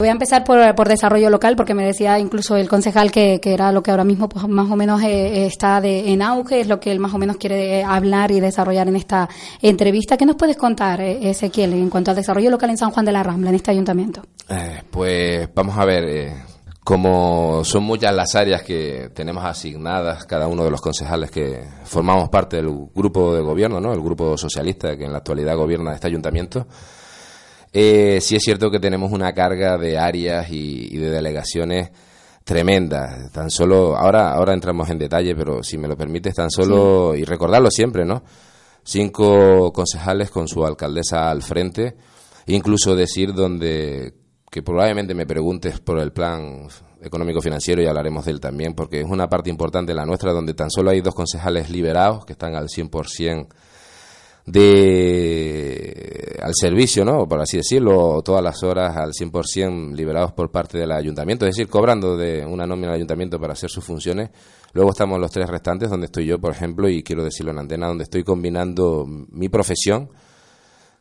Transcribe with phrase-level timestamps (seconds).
[0.00, 3.54] Voy a empezar por, por, desarrollo local, porque me decía incluso el concejal que, que
[3.54, 6.66] era lo que ahora mismo pues, más o menos eh, está de, en auge, es
[6.66, 9.28] lo que él más o menos quiere eh, hablar y desarrollar en esta
[9.62, 10.16] entrevista.
[10.16, 13.12] ¿Qué nos puedes contar, eh, Ezequiel, en cuanto al desarrollo local en San Juan de
[13.12, 14.22] la Rambla, en este ayuntamiento?
[14.48, 16.32] Eh, pues vamos a ver,
[16.82, 22.30] como son muchas las áreas que tenemos asignadas, cada uno de los concejales que formamos
[22.30, 23.92] parte del grupo de gobierno, ¿no?
[23.92, 26.66] el grupo socialista que en la actualidad gobierna este ayuntamiento,
[27.76, 31.90] eh, sí es cierto que tenemos una carga de áreas y, y, de delegaciones
[32.44, 33.32] tremendas.
[33.32, 37.22] Tan solo, ahora, ahora entramos en detalle, pero si me lo permites, tan solo, sí.
[37.22, 38.22] y recordarlo siempre, ¿no?
[38.84, 41.96] Cinco concejales con su alcaldesa al frente,
[42.46, 44.14] incluso decir donde,
[44.52, 46.68] que probablemente me preguntes por el plan
[47.02, 50.30] económico financiero y hablaremos de él también, porque es una parte importante de la nuestra,
[50.30, 53.48] donde tan solo hay dos concejales liberados que están al 100%
[54.46, 57.26] de al servicio, ¿no?
[57.26, 61.70] Por así decirlo, todas las horas al 100% liberados por parte del ayuntamiento, es decir,
[61.70, 64.30] cobrando de una nómina al ayuntamiento para hacer sus funciones.
[64.74, 67.86] Luego estamos los tres restantes, donde estoy yo, por ejemplo, y quiero decirlo en antena,
[67.86, 70.10] donde estoy combinando mi profesión,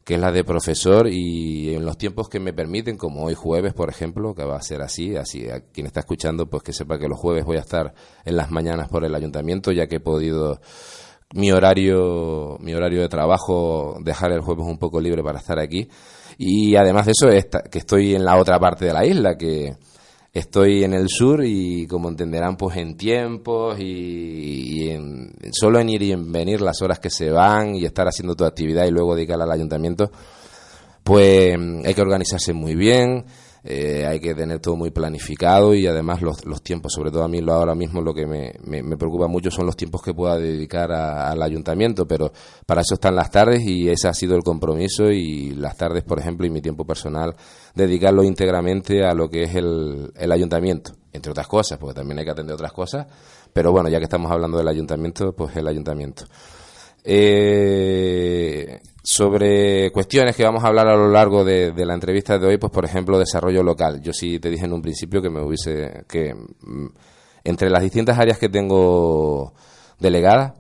[0.06, 3.74] que es la de profesor, y en los tiempos que me permiten, como hoy jueves,
[3.74, 6.98] por ejemplo, que va a ser así, así a quien está escuchando, pues que sepa
[6.98, 10.00] que los jueves voy a estar en las mañanas por el ayuntamiento, ya que he
[10.00, 10.62] podido
[11.34, 15.88] mi horario, mi horario de trabajo, dejar el jueves un poco libre para estar aquí.
[16.38, 19.76] Y además de eso, esta, que estoy en la otra parte de la isla, que
[20.32, 26.04] estoy en el sur y como entenderán, pues en tiempos y, en, solo en ir
[26.04, 29.16] y en venir las horas que se van y estar haciendo tu actividad y luego
[29.16, 30.12] dedicarla al ayuntamiento,
[31.04, 33.26] pues hay que organizarse muy bien.
[33.66, 37.30] Eh, hay que tener todo muy planificado y además los, los, tiempos, sobre todo a
[37.30, 40.14] mí lo ahora mismo lo que me, me, me preocupa mucho son los tiempos que
[40.14, 42.34] pueda dedicar a, al ayuntamiento, pero
[42.66, 46.20] para eso están las tardes y ese ha sido el compromiso y las tardes, por
[46.20, 47.36] ejemplo, y mi tiempo personal,
[47.74, 52.26] dedicarlo íntegramente a lo que es el, el ayuntamiento, entre otras cosas, porque también hay
[52.26, 53.08] que atender otras cosas,
[53.54, 56.26] pero bueno, ya que estamos hablando del ayuntamiento, pues el ayuntamiento.
[57.06, 62.58] Eh, sobre cuestiones que vamos a hablar a lo largo de, la entrevista de hoy,
[62.58, 64.02] pues por ejemplo desarrollo local.
[64.02, 66.88] Yo sí te dije en un principio que me hubiese que mm,
[67.44, 69.54] entre las distintas áreas que tengo
[70.00, 70.54] delegadas,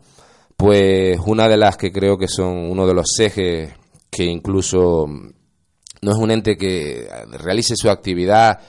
[0.57, 3.71] pues una de las que creo que son uno de los ejes
[4.11, 7.07] que incluso no es un ente que
[7.39, 8.59] realice su actividad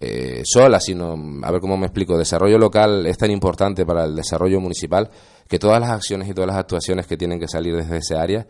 [0.00, 4.14] eh, sola, sino, a ver cómo me explico, desarrollo local es tan importante para el
[4.14, 5.10] desarrollo municipal
[5.48, 8.46] que todas las acciones y todas las actuaciones que tienen que salir desde ese área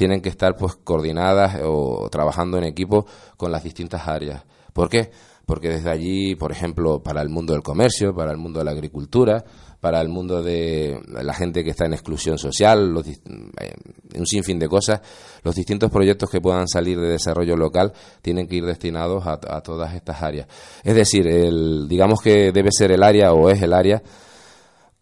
[0.00, 3.04] tienen que estar pues coordinadas o trabajando en equipo
[3.36, 4.46] con las distintas áreas.
[4.72, 5.10] ¿Por qué?
[5.44, 8.70] Porque desde allí, por ejemplo, para el mundo del comercio, para el mundo de la
[8.70, 9.44] agricultura,
[9.78, 14.68] para el mundo de la gente que está en exclusión social, los, un sinfín de
[14.68, 15.02] cosas,
[15.42, 19.60] los distintos proyectos que puedan salir de desarrollo local tienen que ir destinados a, a
[19.60, 20.48] todas estas áreas.
[20.82, 24.02] Es decir, el, digamos que debe ser el área o es el área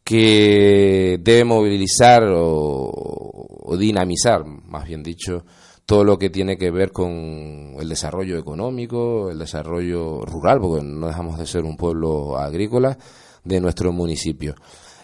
[0.08, 5.44] que debe movilizar o, o, dinamizar, más bien dicho,
[5.84, 11.08] todo lo que tiene que ver con el desarrollo económico, el desarrollo rural, porque no
[11.08, 12.96] dejamos de ser un pueblo agrícola
[13.44, 14.54] de nuestro municipio.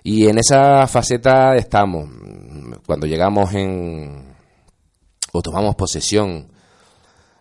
[0.02, 2.08] Y en esa faceta estamos.
[2.86, 4.34] Cuando llegamos en
[5.34, 6.50] o tomamos posesión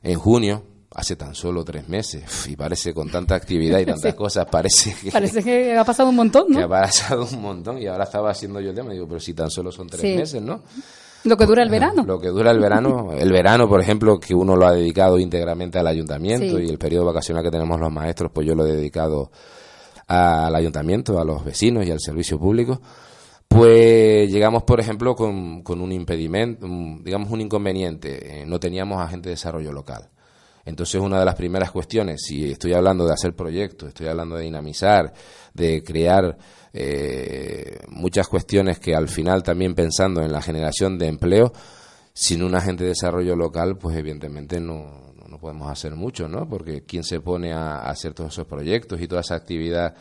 [0.01, 0.65] en junio,
[0.95, 4.17] hace tan solo tres meses y parece con tanta actividad y tantas sí.
[4.17, 6.57] cosas parece que parece que ha pasado un montón ¿no?
[6.57, 9.33] que ha pasado un montón y ahora estaba haciendo yo el tema digo pero si
[9.33, 10.15] tan solo son tres sí.
[10.15, 10.61] meses no
[11.23, 14.35] lo que dura el verano lo que dura el verano el verano por ejemplo que
[14.35, 16.65] uno lo ha dedicado íntegramente al ayuntamiento sí.
[16.65, 19.31] y el periodo vacacional que tenemos los maestros pues yo lo he dedicado
[20.07, 22.79] al ayuntamiento a los vecinos y al servicio público
[23.47, 28.41] pues llegamos, por ejemplo, con, con un impedimento, un, digamos un inconveniente.
[28.41, 30.09] Eh, no teníamos agente de desarrollo local.
[30.65, 34.43] Entonces, una de las primeras cuestiones, si estoy hablando de hacer proyectos, estoy hablando de
[34.43, 35.13] dinamizar,
[35.53, 36.37] de crear
[36.71, 41.51] eh, muchas cuestiones que al final también pensando en la generación de empleo,
[42.13, 46.47] sin un agente de desarrollo local, pues evidentemente no, no podemos hacer mucho, ¿no?
[46.47, 49.95] Porque quién se pone a, hacer todos esos proyectos y toda esa actividad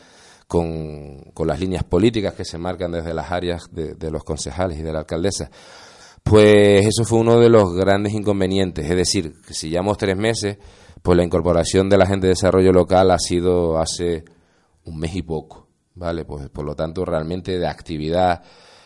[0.47, 4.83] con, con, las líneas políticas que se marcan desde las áreas de los concejales y
[4.83, 5.49] de la alcaldesa.
[6.23, 10.57] Pues eso fue uno de los grandes inconvenientes, es decir, que si llevamos tres meses,
[11.01, 14.23] pues la incorporación de la gente de desarrollo local ha sido hace
[14.85, 16.25] un mes y poco, ¿vale?
[16.25, 18.41] Pues por lo tanto realmente de actividad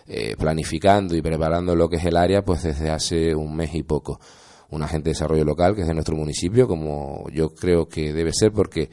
[0.08, 3.84] eh, planificando y preparando lo que es el área, pues desde hace un mes y
[3.84, 4.20] poco.
[4.70, 8.32] Un agente de desarrollo local que es de nuestro municipio, como yo creo que debe
[8.34, 8.90] ser, porque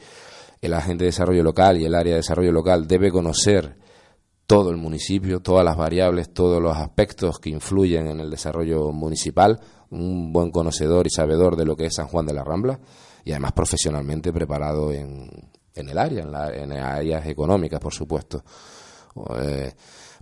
[0.61, 3.75] el agente de desarrollo local y el área de desarrollo local debe conocer
[4.47, 9.59] todo el municipio, todas las variables, todos los aspectos que influyen en el desarrollo municipal,
[9.89, 12.79] un buen conocedor y sabedor de lo que es San Juan de la Rambla
[13.23, 15.29] y además profesionalmente preparado en,
[15.73, 18.43] en el área, en, la, en áreas económicas, por supuesto.
[19.39, 19.73] Eh,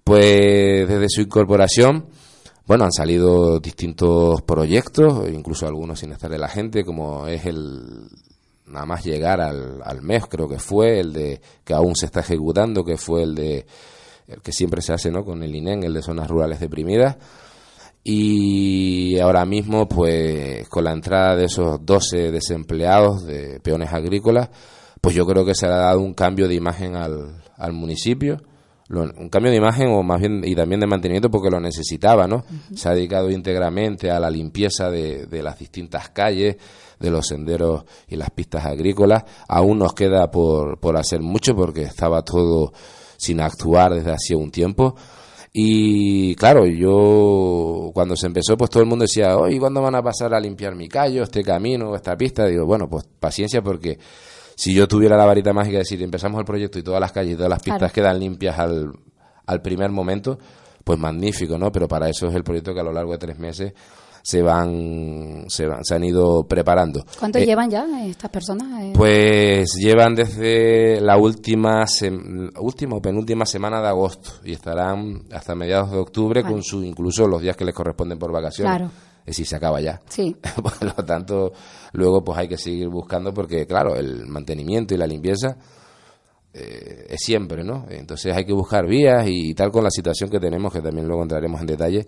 [0.03, 2.07] pues desde su incorporación,
[2.65, 8.07] bueno, han salido distintos proyectos, incluso algunos sin estar de la gente, como es el
[8.67, 12.21] nada más llegar al, al mes, creo que fue, el de que aún se está
[12.21, 13.65] ejecutando, que fue el de
[14.27, 15.23] el que siempre se hace, ¿no?
[15.23, 17.17] Con el INEN, el de zonas rurales deprimidas.
[18.03, 24.49] Y ahora mismo, pues, con la entrada de esos 12 desempleados de peones agrícolas,
[24.99, 28.41] pues yo creo que se ha dado un cambio de imagen al, al municipio
[28.89, 32.43] un cambio de imagen o más bien y también de mantenimiento porque lo necesitaba, ¿no?
[32.75, 36.57] Se ha dedicado íntegramente a la limpieza de, de, las distintas calles,
[36.99, 39.23] de los senderos y las pistas agrícolas.
[39.47, 42.73] Aún nos queda por, por hacer mucho porque estaba todo
[43.23, 44.95] sin actuar desde hacía un tiempo.
[45.51, 50.01] Y claro, yo cuando se empezó, pues todo el mundo decía, oye, ¿cuándo van a
[50.01, 52.45] pasar a limpiar mi callo, este camino, esta pista?
[52.47, 53.99] Digo, bueno, pues paciencia porque
[54.55, 57.33] si yo tuviera la varita mágica de decir, empezamos el proyecto y todas las calles
[57.33, 58.93] y todas las pistas quedan limpias al,
[59.45, 60.39] al primer momento,
[60.83, 61.71] pues magnífico, ¿no?
[61.71, 63.73] Pero para eso es el proyecto que a lo largo de tres meses
[64.23, 67.05] se van se, se han ido preparando.
[67.19, 68.81] ¿Cuánto eh, llevan ya estas personas?
[68.81, 71.85] Eh, pues llevan desde la última
[72.59, 77.27] última o penúltima semana de agosto y estarán hasta mediados de octubre con su incluso
[77.27, 78.71] los días que les corresponden por vacaciones.
[78.71, 78.91] Claro.
[79.19, 80.01] Es decir, se acaba ya.
[80.07, 80.35] Sí.
[80.63, 81.51] por lo tanto,
[81.91, 85.57] luego pues hay que seguir buscando porque claro, el mantenimiento y la limpieza
[86.53, 87.87] eh, es siempre, ¿no?
[87.89, 91.23] Entonces hay que buscar vías y tal con la situación que tenemos, que también luego
[91.23, 92.07] entraremos en detalle,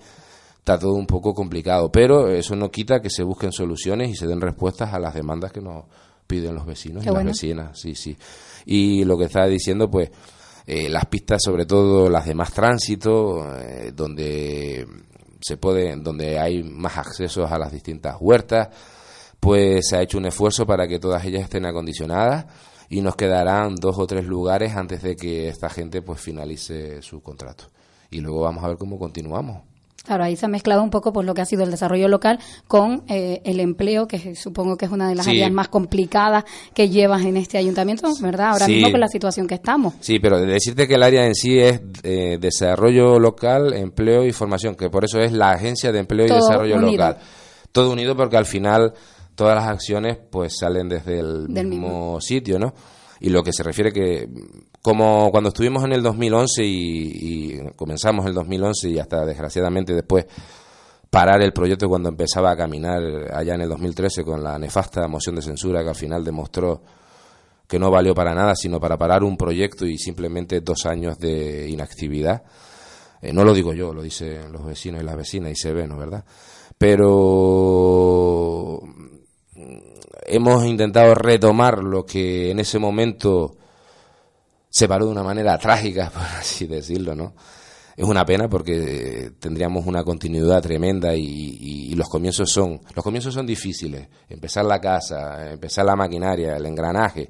[0.65, 4.25] está todo un poco complicado, pero eso no quita que se busquen soluciones y se
[4.25, 5.85] den respuestas a las demandas que nos
[6.25, 8.17] piden los vecinos y las vecinas, sí, sí.
[8.65, 10.09] Y lo que estaba diciendo, pues,
[10.65, 14.87] eh, las pistas, sobre todo las de más tránsito, eh, donde
[15.39, 18.69] se puede, donde hay más accesos a las distintas huertas,
[19.39, 22.47] pues se ha hecho un esfuerzo para que todas ellas estén acondicionadas
[22.89, 27.21] y nos quedarán dos o tres lugares antes de que esta gente pues finalice su
[27.21, 27.65] contrato.
[28.09, 29.74] Y luego vamos a ver cómo continuamos.
[30.05, 32.39] Claro, ahí se ha mezclado un poco pues, lo que ha sido el desarrollo local
[32.67, 36.43] con eh, el empleo, que supongo que es una de las áreas más complicadas
[36.73, 38.51] que llevas en este ayuntamiento, ¿verdad?
[38.51, 39.95] Ahora mismo con la situación que estamos.
[39.99, 44.75] Sí, pero decirte que el área en sí es eh, desarrollo local, empleo y formación,
[44.75, 47.17] que por eso es la Agencia de Empleo y Desarrollo Local.
[47.71, 48.93] Todo unido porque al final
[49.35, 52.73] todas las acciones pues salen desde el mismo sitio, ¿no?
[53.19, 54.27] Y lo que se refiere que
[54.81, 60.25] como cuando estuvimos en el 2011 y, y comenzamos el 2011 y hasta desgraciadamente después
[61.09, 63.01] parar el proyecto cuando empezaba a caminar
[63.33, 66.81] allá en el 2013 con la nefasta moción de censura que al final demostró
[67.67, 71.67] que no valió para nada, sino para parar un proyecto y simplemente dos años de
[71.69, 72.43] inactividad.
[73.21, 75.87] Eh, no lo digo yo, lo dicen los vecinos y las vecinas y se ve,
[75.87, 75.97] ¿no?
[75.97, 76.23] ¿Verdad?
[76.77, 78.81] Pero
[80.25, 83.55] hemos intentado retomar lo que en ese momento
[84.69, 87.33] se paró de una manera trágica, por así decirlo, ¿no?
[87.95, 93.45] Es una pena porque tendríamos una continuidad tremenda y, los comienzos son los comienzos son
[93.45, 94.09] difíciles.
[94.27, 97.29] Empezar la casa, empezar la maquinaria, el engranaje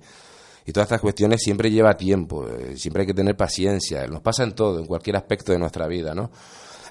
[0.65, 2.47] y todas estas cuestiones siempre lleva tiempo.
[2.47, 4.07] Eh, siempre hay que tener paciencia.
[4.07, 6.31] Nos pasa en todo, en cualquier aspecto de nuestra vida, ¿no?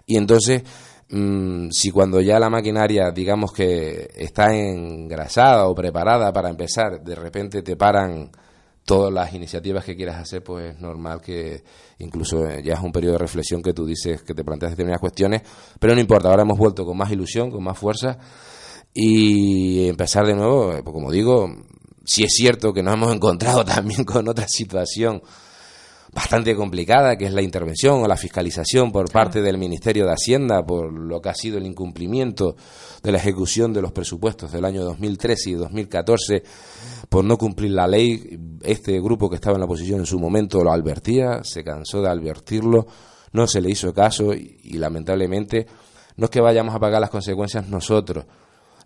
[0.07, 0.63] Y entonces
[1.11, 7.15] Mm, si cuando ya la maquinaria, digamos que está engrasada o preparada para empezar, de
[7.15, 8.31] repente te paran
[8.85, 11.63] todas las iniciativas que quieras hacer, pues es normal que
[11.99, 15.01] incluso eh, ya es un periodo de reflexión que tú dices que te planteas determinadas
[15.01, 15.43] cuestiones,
[15.79, 18.19] pero no importa, ahora hemos vuelto con más ilusión, con más fuerza
[18.93, 21.49] y empezar de nuevo, eh, pues como digo,
[22.05, 25.23] si es cierto que nos hemos encontrado también con otra situación
[26.15, 30.65] bastante complicada, que es la intervención o la fiscalización por parte del Ministerio de Hacienda
[30.65, 32.55] por lo que ha sido el incumplimiento
[33.03, 36.43] de la ejecución de los presupuestos del año 2013 y 2014
[37.09, 38.39] por no cumplir la ley.
[38.63, 42.09] Este grupo que estaba en la oposición en su momento lo advertía, se cansó de
[42.09, 42.87] advertirlo,
[43.33, 45.67] no se le hizo caso y, y lamentablemente
[46.17, 48.25] no es que vayamos a pagar las consecuencias nosotros,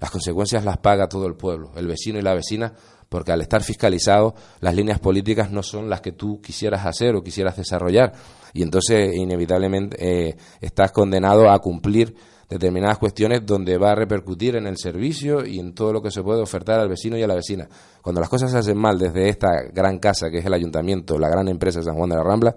[0.00, 2.72] las consecuencias las paga todo el pueblo, el vecino y la vecina
[3.08, 7.22] porque al estar fiscalizado las líneas políticas no son las que tú quisieras hacer o
[7.22, 8.12] quisieras desarrollar
[8.52, 12.14] y entonces inevitablemente eh, estás condenado a cumplir
[12.48, 16.22] determinadas cuestiones donde va a repercutir en el servicio y en todo lo que se
[16.22, 17.68] puede ofertar al vecino y a la vecina.
[18.00, 21.28] Cuando las cosas se hacen mal desde esta gran casa que es el ayuntamiento, la
[21.28, 22.56] gran empresa San Juan de la Rambla,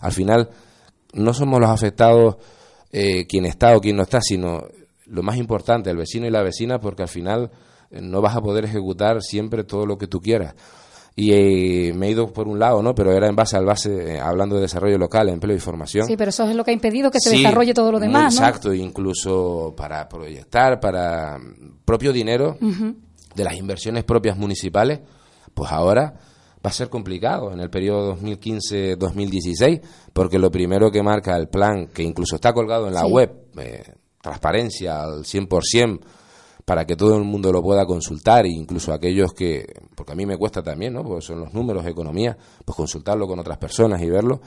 [0.00, 0.50] al final
[1.14, 2.36] no somos los afectados
[2.92, 4.62] eh, quien está o quien no está, sino
[5.06, 7.50] lo más importante, el vecino y la vecina, porque al final
[7.90, 10.54] no vas a poder ejecutar siempre todo lo que tú quieras
[11.16, 12.94] y eh, me he ido por un lado, ¿no?
[12.94, 16.06] Pero era en base al base, eh, hablando de desarrollo local, empleo y formación.
[16.06, 18.74] Sí, pero eso es lo que ha impedido que se desarrolle todo lo demás, Exacto,
[18.74, 21.38] incluso para proyectar, para
[21.84, 25.00] propio dinero de las inversiones propias municipales,
[25.52, 26.14] pues ahora
[26.64, 31.86] va a ser complicado en el periodo 2015-2016, porque lo primero que marca el plan,
[31.88, 33.84] que incluso está colgado en la web, eh,
[34.20, 36.00] transparencia al 100%,
[36.64, 40.38] para que todo el mundo lo pueda consultar, incluso aquellos que, porque a mí me
[40.38, 41.02] cuesta también, ¿no?
[41.02, 44.40] Porque son los números economía, pues consultarlo con otras personas y verlo,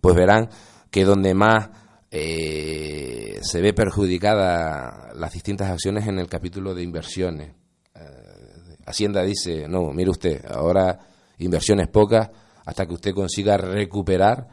[0.00, 0.50] pues verán
[0.90, 1.70] que donde más
[2.10, 7.54] eh, se ve perjudicada las distintas acciones en el capítulo de inversiones.
[7.94, 10.98] Eh, Hacienda dice, no, mire usted, ahora
[11.38, 12.30] inversiones pocas
[12.66, 14.48] hasta que usted consiga recuperar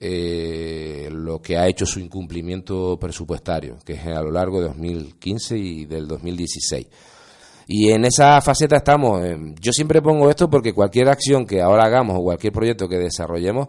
[0.00, 1.07] eh,
[1.38, 5.84] lo que ha hecho su incumplimiento presupuestario, que es a lo largo de 2015 y
[5.84, 6.86] del 2016.
[7.68, 9.22] Y en esa faceta estamos.
[9.24, 12.96] Eh, yo siempre pongo esto porque cualquier acción que ahora hagamos o cualquier proyecto que
[12.98, 13.68] desarrollemos,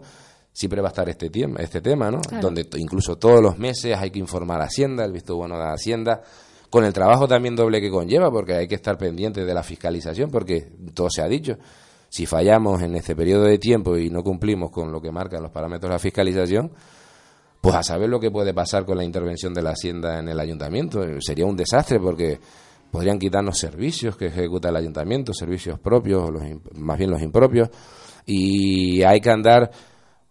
[0.52, 2.20] siempre va a estar este tema, este tema ¿no?
[2.40, 6.22] Donde incluso todos los meses hay que informar a Hacienda, el visto bueno de Hacienda,
[6.70, 10.30] con el trabajo también doble que conlleva, porque hay que estar pendiente de la fiscalización,
[10.30, 11.56] porque todo se ha dicho
[12.10, 15.52] si fallamos en este periodo de tiempo y no cumplimos con lo que marcan los
[15.52, 16.72] parámetros de la fiscalización,
[17.60, 20.40] pues a saber lo que puede pasar con la intervención de la Hacienda en el
[20.40, 21.02] ayuntamiento.
[21.20, 22.40] Sería un desastre porque
[22.90, 26.42] podrían quitarnos servicios que ejecuta el ayuntamiento, servicios propios, los,
[26.74, 27.68] más bien los impropios,
[28.26, 29.70] y hay que andar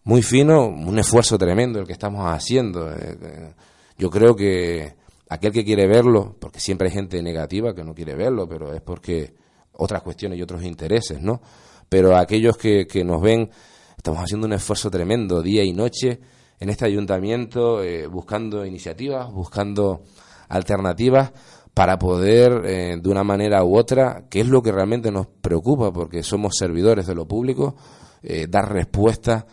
[0.04, 2.92] muy fino, un esfuerzo tremendo el que estamos haciendo.
[2.92, 3.54] Eh, eh,
[3.98, 4.96] yo creo que
[5.30, 8.82] aquel que quiere verlo, porque siempre hay gente negativa que no quiere verlo, pero es
[8.82, 9.34] porque
[9.74, 11.42] otras cuestiones y otros intereses, ¿no?
[11.90, 13.50] pero aquellos que, que nos ven,
[13.98, 16.20] estamos haciendo un esfuerzo tremendo día y noche
[16.60, 20.04] en este ayuntamiento, eh, buscando iniciativas, buscando
[20.50, 21.32] alternativas
[21.74, 25.94] para poder, eh, de una manera u otra, que es lo que realmente nos preocupa,
[25.94, 27.76] porque somos servidores de lo público,
[28.22, 29.46] eh, dar respuesta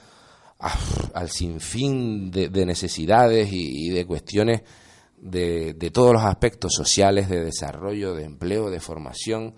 [1.13, 4.63] al sinfín de, de necesidades y, y, de cuestiones
[5.19, 9.55] de, de todos los aspectos sociales, de desarrollo, de empleo, de formación,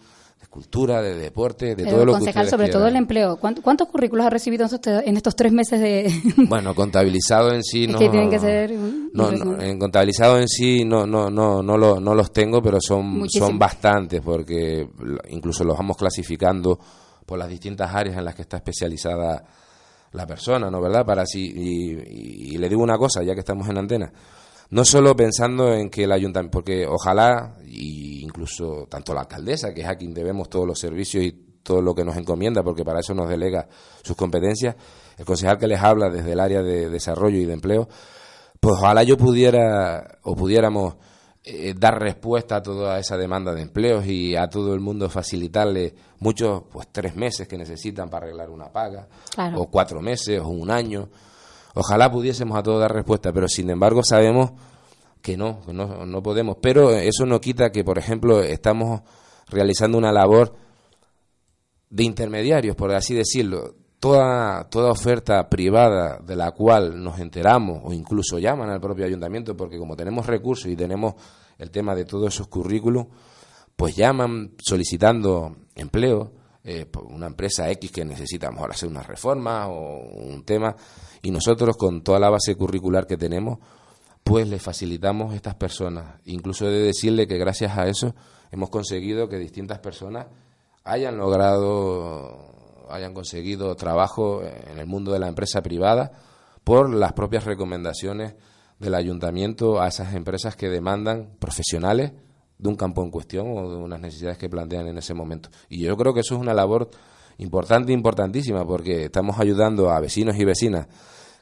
[0.50, 3.36] cultura, de deporte, de todo lo concejal, sobre todo el empleo.
[3.36, 4.66] ¿Cuántos, currículos ha recibido
[5.04, 6.10] en estos tres meses de...?
[6.48, 7.98] bueno, contabilizado en sí no...
[7.98, 8.72] que tienen que ser...
[9.12, 13.28] No, en contabilizado en sí no, no, no, no, lo, no los tengo, pero son,
[13.28, 14.88] son bastantes porque
[15.28, 16.78] incluso los vamos clasificando
[17.26, 19.44] por las distintas áreas en las que está especializada
[20.12, 20.80] la persona, ¿no?
[20.80, 21.04] ¿Verdad?
[21.04, 24.10] Para así, y, y le digo una cosa, ya que estamos en antena,
[24.70, 29.82] no solo pensando en que el ayuntamiento, porque ojalá, y incluso tanto la alcaldesa, que
[29.82, 31.32] es a quien debemos todos los servicios y
[31.62, 33.68] todo lo que nos encomienda, porque para eso nos delega
[34.02, 34.76] sus competencias,
[35.16, 37.88] el concejal que les habla desde el área de desarrollo y de empleo,
[38.60, 40.96] pues ojalá yo pudiera o pudiéramos
[41.44, 45.94] eh, dar respuesta a toda esa demanda de empleos y a todo el mundo facilitarle
[46.18, 49.08] muchos, pues tres meses que necesitan para arreglar una paga,
[49.54, 51.08] o cuatro meses, o un año
[51.80, 54.50] Ojalá pudiésemos a todos dar respuesta, pero sin embargo sabemos
[55.22, 56.56] que no, que no, no podemos.
[56.60, 59.02] Pero eso no quita que, por ejemplo, estamos
[59.46, 60.56] realizando una labor
[61.88, 63.76] de intermediarios, por así decirlo.
[64.00, 69.56] Toda, toda oferta privada de la cual nos enteramos o incluso llaman al propio ayuntamiento,
[69.56, 71.14] porque como tenemos recursos y tenemos
[71.58, 73.06] el tema de todos esos currículos,
[73.76, 76.32] pues llaman solicitando empleo,
[76.64, 80.74] eh, una empresa X que necesitamos ahora hacer una reforma o un tema,
[81.22, 83.58] y nosotros con toda la base curricular que tenemos,
[84.24, 86.20] pues le facilitamos a estas personas.
[86.24, 88.14] Incluso he de decirle que gracias a eso
[88.50, 90.26] hemos conseguido que distintas personas
[90.84, 96.12] hayan logrado, hayan conseguido trabajo en el mundo de la empresa privada
[96.64, 98.34] por las propias recomendaciones
[98.78, 102.12] del ayuntamiento a esas empresas que demandan profesionales
[102.58, 105.48] de un campo en cuestión o de unas necesidades que plantean en ese momento.
[105.68, 106.90] Y yo creo que eso es una labor
[107.38, 110.86] importante, importantísima, porque estamos ayudando a vecinos y vecinas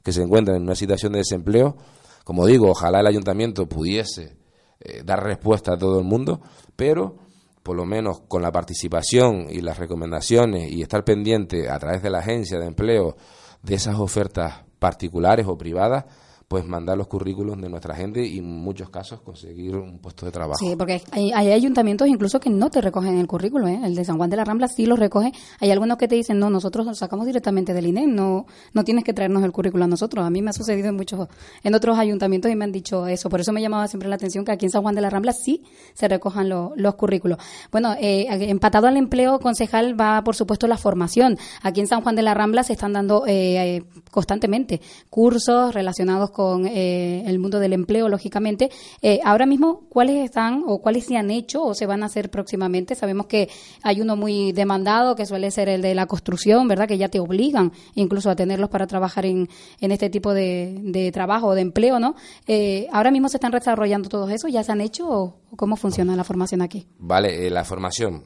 [0.02, 1.76] que se encuentran en una situación de desempleo.
[2.24, 4.36] Como digo, ojalá el ayuntamiento pudiese
[4.80, 6.40] eh, dar respuesta a todo el mundo,
[6.76, 7.16] pero
[7.62, 12.10] por lo menos con la participación y las recomendaciones y estar pendiente a través de
[12.10, 13.16] la agencia de empleo
[13.62, 16.04] de esas ofertas particulares o privadas,
[16.48, 20.32] pues mandar los currículos de nuestra gente y en muchos casos conseguir un puesto de
[20.32, 20.58] trabajo.
[20.60, 23.80] Sí, porque hay, ayuntamientos incluso que no te recogen el currículo, ¿eh?
[23.82, 26.38] el de San Juan de la Rambla sí lo recoge, hay algunos que te dicen,
[26.38, 29.88] no, nosotros lo sacamos directamente del INE, no, no tienes que traernos el currículo a
[29.88, 31.28] nosotros, a mí me ha sucedido en muchos,
[31.64, 34.44] en otros ayuntamientos y me han dicho eso, por eso me llamaba siempre la atención
[34.44, 37.38] que aquí en San Juan de la Rambla sí se recojan los currículos.
[37.72, 41.38] Bueno, eh, empatado al empleo, concejal, va por supuesto la formación.
[41.62, 46.66] Aquí en San Juan de la Rambla se están dando eh, constantemente cursos relacionados con
[46.66, 48.68] eh, el mundo del empleo, lógicamente.
[49.00, 52.30] Eh, ahora mismo, ¿cuáles están o cuáles se han hecho o se van a hacer
[52.30, 52.94] próximamente?
[52.94, 53.48] Sabemos que
[53.82, 56.88] hay uno muy demandado, que suele ser el de la construcción, ¿verdad?
[56.88, 59.48] Que ya te obligan incluso a tenerlos para trabajar en,
[59.80, 62.16] en este tipo de, de trabajo o de empleo, ¿no?
[62.46, 66.14] Eh, ahora mismo se están desarrollando todos eso, ¿ya se han hecho o, cómo funciona
[66.16, 66.86] la formación aquí?
[66.98, 68.24] Vale, la formación,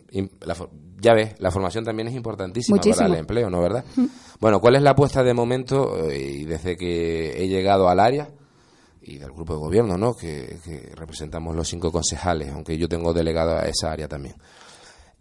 [1.00, 3.61] ya ves, la formación también es importantísima para el empleo, ¿no?
[3.61, 3.85] ¿Verdad?
[4.40, 8.28] Bueno, ¿cuál es la apuesta de momento y desde que he llegado al área?
[9.02, 10.14] y del grupo de gobierno, ¿no?
[10.14, 10.59] Que,
[10.95, 14.37] representamos los cinco concejales, aunque yo tengo delegado a esa área también.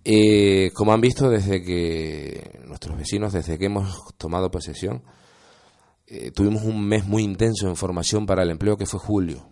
[0.04, 5.04] Eh, como han visto, desde que nuestros vecinos, desde que hemos tomado posesión,
[6.08, 9.50] eh, tuvimos un mes muy intenso en formación para el empleo que fue julio.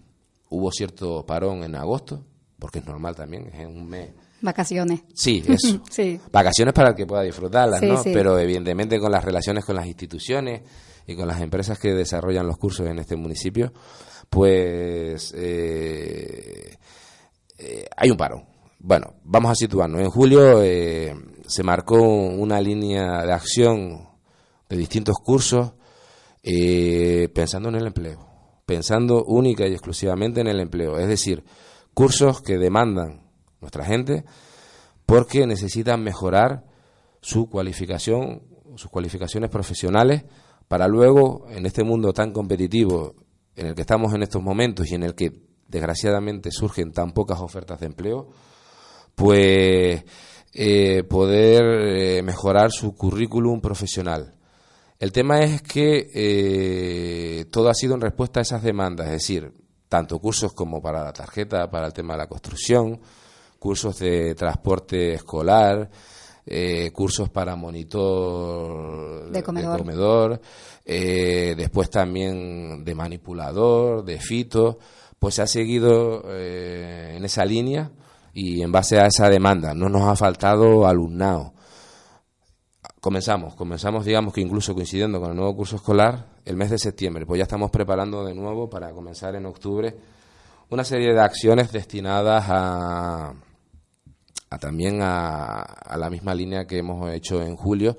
[0.49, 2.25] Hubo cierto parón en agosto,
[2.59, 4.13] porque es normal también, es un mes.
[4.41, 5.01] Vacaciones.
[5.13, 5.81] Sí, eso.
[5.89, 6.19] sí.
[6.31, 8.01] Vacaciones para el que pueda disfrutarlas, ¿no?
[8.03, 10.61] Pero evidentemente con las relaciones con las instituciones
[11.07, 13.71] y con las empresas que desarrollan los cursos en este municipio,
[14.29, 16.77] pues eh,
[17.57, 18.45] eh, hay un paro.
[18.79, 20.01] Bueno, vamos a situarnos.
[20.01, 21.15] En julio eh,
[21.47, 24.07] se marcó una línea de acción
[24.69, 25.73] de distintos cursos
[27.33, 28.25] pensando en el empleo,
[28.65, 30.97] pensando única y exclusivamente en el empleo.
[30.97, 31.43] Es decir,
[31.93, 33.26] cursos que demandan
[33.61, 34.25] nuestra gente
[35.05, 36.65] porque necesitan mejorar
[37.21, 38.43] su cualificación,
[38.75, 40.25] sus cualificaciones profesionales
[40.67, 43.15] para luego, en este mundo tan competitivo
[43.55, 45.31] en el que estamos en estos momentos y en el que
[45.67, 48.27] desgraciadamente surgen tan pocas ofertas de empleo,
[49.15, 50.03] pues
[50.53, 54.33] eh, poder eh, mejorar su currículum profesional.
[54.99, 59.53] El tema es que eh, todo ha sido en respuesta a esas demandas, es decir,
[59.87, 62.99] tanto cursos como para la tarjeta, para el tema de la construcción,
[63.59, 65.89] cursos de transporte escolar,
[66.45, 70.39] eh, cursos para monitor de comedor,
[70.85, 74.79] eh, después también de manipulador, de fito,
[75.19, 77.91] pues se ha seguido eh, en esa línea
[78.33, 79.73] y en base a esa demanda.
[79.73, 81.53] No nos ha faltado alumnado.
[83.01, 87.25] Comenzamos, comenzamos digamos que incluso coincidiendo con el nuevo curso escolar el mes de septiembre,
[87.25, 89.95] pues ya estamos preparando de nuevo para comenzar en octubre
[90.69, 93.33] una serie de acciones destinadas a
[94.59, 95.65] también a,
[95.97, 97.97] la misma línea que hemos hecho en julio,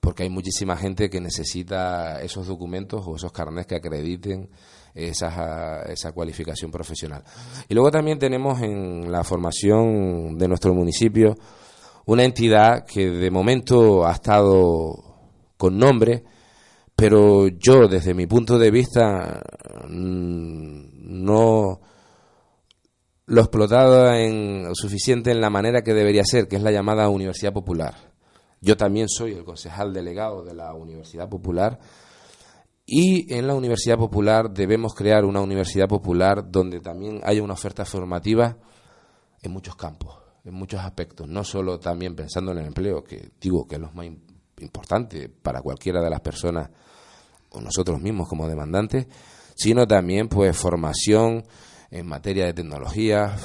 [0.00, 4.48] porque hay muchísima gente que necesita esos documentos o esos carnets que acrediten
[4.94, 7.22] esa, esa cualificación profesional.
[7.68, 11.34] Y luego también tenemos en la formación de nuestro municipio
[12.06, 15.14] una entidad que de momento ha estado
[15.56, 16.24] con nombre,
[16.94, 19.42] pero yo desde mi punto de vista
[19.88, 21.80] mm, no
[23.26, 27.52] lo explotado en suficiente en la manera que debería ser, que es la llamada Universidad
[27.52, 28.12] Popular.
[28.60, 31.78] Yo también soy el concejal delegado de la Universidad Popular
[32.86, 37.84] y en la Universidad Popular debemos crear una universidad popular donde también haya una oferta
[37.84, 38.56] formativa
[39.42, 43.66] en muchos campos, en muchos aspectos, no solo también pensando en el empleo, que digo
[43.66, 44.06] que es lo más
[44.60, 46.70] importante para cualquiera de las personas
[47.50, 49.06] o nosotros mismos como demandantes,
[49.54, 51.44] sino también pues formación,
[51.90, 53.36] en materia de tecnología,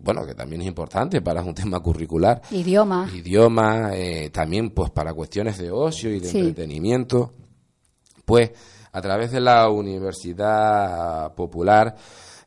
[0.00, 2.42] bueno, que también es importante para un tema curricular.
[2.50, 3.08] Idioma.
[3.12, 7.32] Idioma, eh, también pues para cuestiones de ocio y de entretenimiento.
[8.24, 8.50] Pues
[8.92, 11.96] a través de la Universidad Popular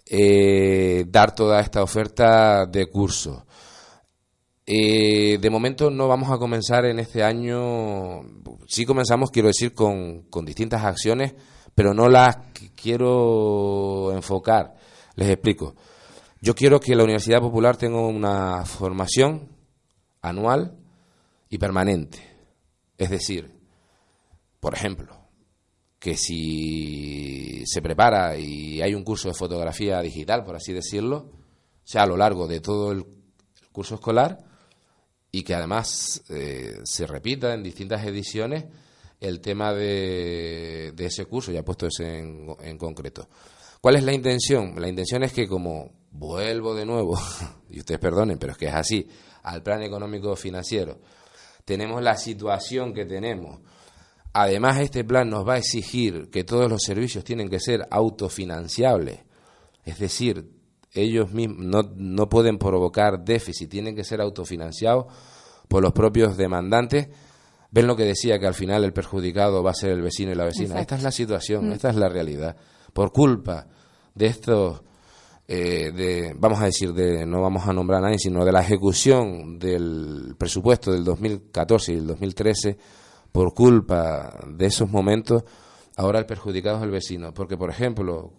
[0.05, 3.43] eh, dar toda esta oferta de cursos.
[4.65, 8.21] Eh, de momento no vamos a comenzar en este año,
[8.67, 11.33] sí comenzamos, quiero decir, con, con distintas acciones,
[11.73, 12.37] pero no las
[12.75, 14.75] quiero enfocar
[15.17, 15.75] les explico.
[16.39, 19.49] Yo quiero que la Universidad Popular tenga una formación
[20.21, 20.77] anual
[21.49, 22.19] y permanente.
[22.97, 23.51] Es decir,
[24.59, 25.17] por ejemplo,
[25.99, 31.31] que si se prepara y hay un curso de fotografía digital, por así decirlo,
[31.83, 33.03] sea a lo largo de todo el
[33.71, 34.37] curso escolar
[35.31, 38.65] y que además eh, se repita en distintas ediciones
[39.19, 43.27] el tema de, ese curso, ya puesto ese en concreto.
[43.87, 44.73] ¿Cuál es la intención?
[44.81, 47.17] La intención es que como vuelvo de nuevo,
[47.69, 49.07] y ustedes perdonen, pero es que es así,
[49.43, 50.99] al plan económico financiero,
[51.63, 53.61] tenemos la situación que tenemos
[54.33, 59.21] Además, este plan nos va a exigir que todos los servicios tienen que ser autofinanciables.
[59.85, 60.51] Es decir,
[60.91, 65.05] ellos mismos no, no pueden provocar déficit, tienen que ser autofinanciados
[65.69, 67.07] por los propios demandantes.
[67.71, 70.35] Ven lo que decía, que al final el perjudicado va a ser el vecino y
[70.35, 70.77] la vecina.
[70.81, 71.71] Esta es la situación, mm.
[71.71, 72.57] esta es la realidad.
[72.91, 73.67] Por culpa
[74.17, 74.81] de estos,
[75.47, 78.61] eh, de, vamos a decir, de, no vamos a nombrar a nadie, sino de la
[78.61, 82.77] ejecución del presupuesto del 2014 y el 2013,
[83.31, 85.43] por culpa de esos momentos,
[85.95, 87.33] ahora el perjudicado es el vecino.
[87.33, 88.31] Porque, por ejemplo,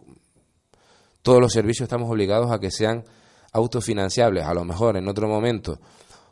[1.22, 3.04] todos los servicios estamos obligados a que sean
[3.52, 4.44] autofinanciables.
[4.44, 5.78] A lo mejor en otro momento,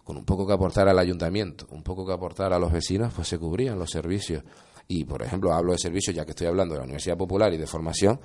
[0.04, 3.28] con un poco que aportar al ayuntamiento, un poco que aportar a los vecinos, pues
[3.28, 4.42] se cubrían los servicios.
[4.88, 7.56] Y, por ejemplo, hablo de servicios, ya que estoy hablando de la Universidad Popular y
[7.56, 8.20] de formación,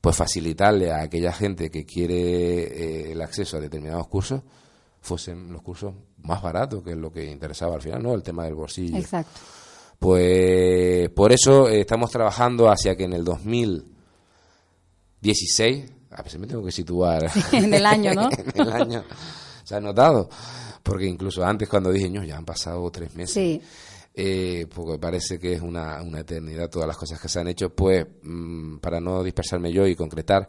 [0.00, 4.42] pues facilitarle a aquella gente que quiere eh, el acceso a determinados cursos,
[5.00, 8.14] fuesen los cursos más baratos, que es lo que interesaba al final, ¿no?
[8.14, 8.96] El tema del bolsillo.
[8.96, 9.38] Exacto.
[9.98, 16.64] Pues por eso eh, estamos trabajando hacia que en el 2016 a veces me tengo
[16.64, 18.30] que situar en el año, ¿no?
[18.54, 19.04] en el año.
[19.64, 20.28] Se ha notado,
[20.82, 23.34] porque incluso antes cuando dije, no, ya han pasado tres meses.
[23.34, 23.60] Sí.
[24.20, 27.70] Eh, porque parece que es una, una, eternidad todas las cosas que se han hecho,
[27.72, 30.48] pues mm, para no dispersarme yo y concretar,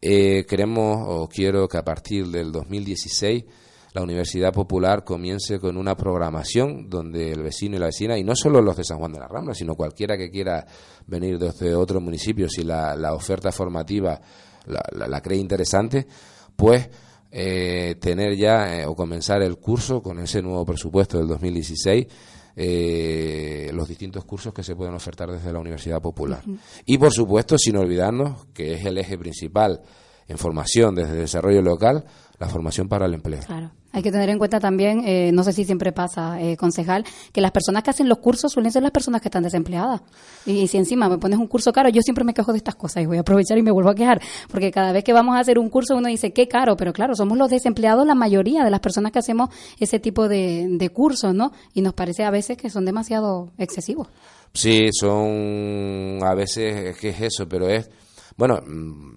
[0.00, 3.44] eh, queremos o quiero que a partir del 2016
[3.92, 8.34] la Universidad Popular comience con una programación donde el vecino y la vecina, y no
[8.34, 10.64] solo los de San Juan de la Rambla, sino cualquiera que quiera
[11.06, 14.18] venir desde otro municipio, si la, la oferta formativa
[14.64, 16.06] la, cree interesante,
[16.56, 16.88] pues
[17.30, 22.06] eh, tener ya eh, o comenzar el curso con ese nuevo presupuesto del 2016.
[22.54, 26.42] Eh, los distintos cursos que se pueden ofertar desde la Universidad Popular.
[26.84, 29.80] Y por supuesto, sin olvidarnos que es el eje principal
[30.28, 32.04] en formación desde desarrollo local,
[32.38, 33.40] la formación para el empleo.
[33.46, 33.72] Claro.
[33.92, 37.40] Hay que tener en cuenta también, eh, no sé si siempre pasa, eh, concejal, que
[37.40, 40.00] las personas que hacen los cursos suelen ser las personas que están desempleadas.
[40.46, 43.02] Y, si encima me pones un curso caro, yo siempre me quejo de estas cosas
[43.02, 45.40] y voy a aprovechar y me vuelvo a quejar, porque cada vez que vamos a
[45.40, 48.70] hacer un curso uno dice, qué caro, pero claro, somos los desempleados la mayoría de
[48.70, 51.52] las personas que hacemos ese tipo de, de cursos, ¿no?
[51.74, 54.08] Y nos parece a veces que son demasiado excesivos.
[54.54, 57.48] Sí, son a veces, ¿qué es eso?
[57.48, 57.90] Pero es,
[58.36, 59.16] bueno, mm,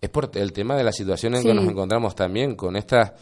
[0.00, 3.12] es por el tema de la situación en que nos encontramos también con estas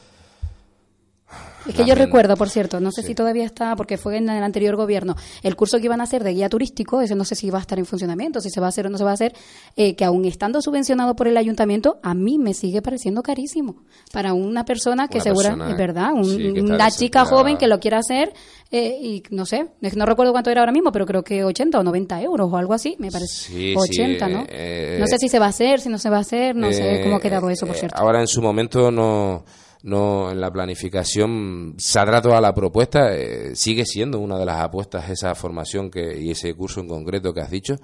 [1.68, 4.42] es que yo recuerdo, por cierto, no sé si todavía está, porque fue en el
[4.42, 7.50] anterior gobierno, el curso que iban a hacer de guía turístico, ese no sé si
[7.50, 9.14] va a estar en funcionamiento, si se va a hacer o no se va a
[9.14, 9.34] hacer,
[9.76, 13.82] eh, que aún estando subvencionado por el ayuntamiento, a mí me sigue pareciendo carísimo.
[14.12, 18.32] Para una persona que segura, es verdad, una chica joven que lo quiera hacer,
[18.70, 21.82] eh, y no sé, no recuerdo cuánto era ahora mismo, pero creo que 80 o
[21.82, 23.74] 90 euros o algo así, me parece.
[23.76, 24.46] 80, ¿no?
[24.48, 26.72] Eh, no sé si se va a hacer, si no se va a hacer, no
[26.72, 27.98] sé cómo ha quedado eso, por cierto.
[27.98, 29.44] Ahora en su momento no
[29.82, 35.08] no en la planificación saldrá toda la propuesta, eh, sigue siendo una de las apuestas
[35.08, 37.76] esa formación que, y ese curso en concreto que has dicho,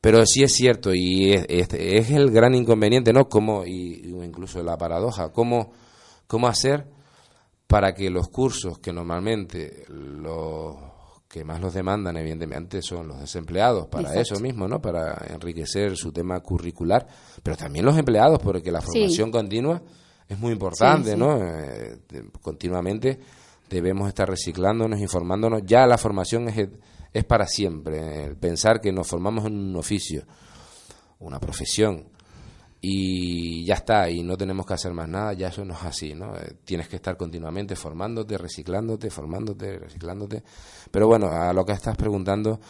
[0.00, 3.28] pero sí es cierto y es, es, el gran inconveniente, ¿no?
[3.28, 5.72] Como, y, incluso la paradoja, cómo,
[6.26, 6.86] cómo hacer
[7.66, 10.76] para que los cursos que normalmente los
[11.28, 14.80] que más los demandan, evidentemente, son los desempleados, para eso mismo, ¿no?
[14.80, 17.06] Para enriquecer su tema curricular,
[17.42, 19.82] pero también los empleados, porque la formación continua
[20.28, 21.38] es muy importante, ¿no?
[21.42, 21.98] Eh,
[22.42, 23.18] continuamente
[23.68, 25.62] debemos estar reciclándonos, informándonos.
[25.64, 26.68] Ya la formación es,
[27.12, 28.34] es para siempre.
[28.36, 30.24] pensar que nos formamos en un oficio,
[31.20, 32.08] una profesión,
[32.80, 36.14] y ya está, y no tenemos que hacer más nada, ya eso no es así,
[36.14, 36.36] ¿no?
[36.36, 40.42] Eh, tienes que estar continuamente formándote, reciclándote, formándote, reciclándote.
[40.90, 42.60] Pero bueno, a lo que estás preguntando,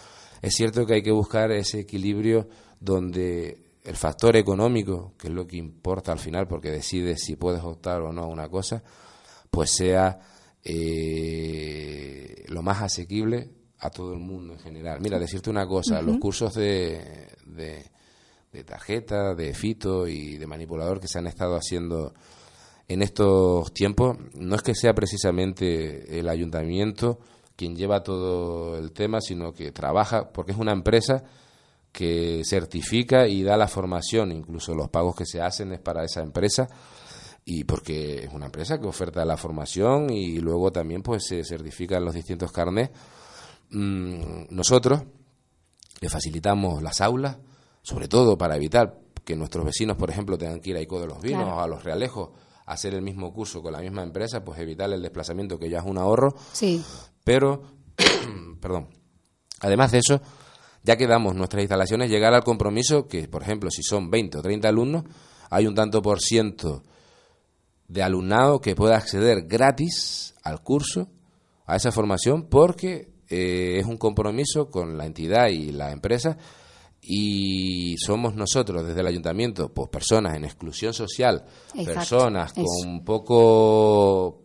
[0.41, 2.49] es cierto que hay que buscar ese equilibrio
[2.81, 7.63] donde el factor económico, que es lo que importa al final porque decides si puedes
[7.63, 8.83] optar o no a una cosa,
[9.49, 10.19] pues sea
[10.65, 15.01] eh, lo más asequible a todo el mundo en general.
[15.01, 17.85] Mira, decirte una cosa, los cursos de, de,
[18.53, 22.13] de, tarjeta, de fito y de manipulador que se han estado haciendo
[22.89, 27.21] en estos tiempos, no es que sea precisamente el ayuntamiento
[27.55, 31.25] quien lleva todo el tema, sino que trabaja, porque es una empresa
[31.97, 36.21] que certifica y da la formación, incluso los pagos que se hacen es para esa
[36.21, 36.69] empresa
[37.43, 42.05] y porque es una empresa que oferta la formación y luego también pues se certifican
[42.05, 42.93] los distintos carnets.
[43.71, 45.05] Mm, nosotros
[45.99, 47.39] le facilitamos las aulas,
[47.81, 51.07] sobre todo para evitar que nuestros vecinos, por ejemplo, tengan que ir a ICO de
[51.07, 52.29] los Vinos o a los Realejos
[52.67, 55.79] a hacer el mismo curso con la misma empresa, pues evitar el desplazamiento que ya
[55.79, 56.35] es un ahorro.
[56.53, 56.85] Sí.
[57.25, 57.63] Pero,
[58.61, 58.89] perdón,
[59.61, 60.21] además de eso,
[60.87, 64.43] ya que damos nuestras instalaciones, llegar al compromiso que, por ejemplo, si son 20 o
[64.43, 65.03] 30 alumnos,
[65.51, 66.85] hay un tanto por ciento
[67.89, 71.09] de alumnado que pueda acceder gratis al curso,
[71.67, 76.39] a esa formación, porque eh, es un compromiso con la entidad y la empresa
[77.03, 81.45] y somos nosotros desde el ayuntamiento, pues personas en exclusión social,
[81.85, 84.41] personas con poco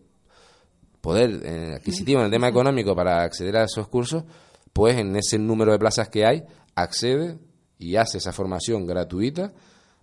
[1.00, 4.24] poder eh, adquisitivo en el tema económico para acceder a esos cursos,
[4.72, 7.38] pues en ese número de plazas que hay, accede
[7.78, 9.52] y hace esa formación gratuita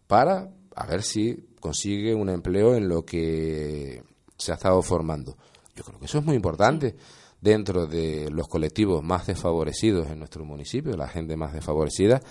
[0.08, 4.04] para a ver si consigue un empleo en lo que
[4.38, 5.38] se ha estado formando.
[5.76, 6.96] Yo creo que eso es muy importante
[7.42, 12.22] dentro de los colectivos más desfavorecidos en nuestro municipio, la gente más desfavorecida,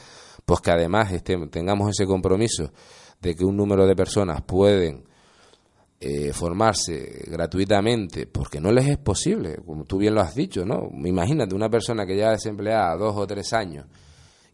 [0.45, 1.13] pues que además
[1.51, 2.73] tengamos ese compromiso
[3.21, 5.05] de que un número de personas pueden
[6.01, 10.89] eh, formarse gratuitamente porque no les es posible, como tú bien lo has dicho, ¿no?
[11.05, 13.87] Imagínate una persona que ya desempleada dos o tres años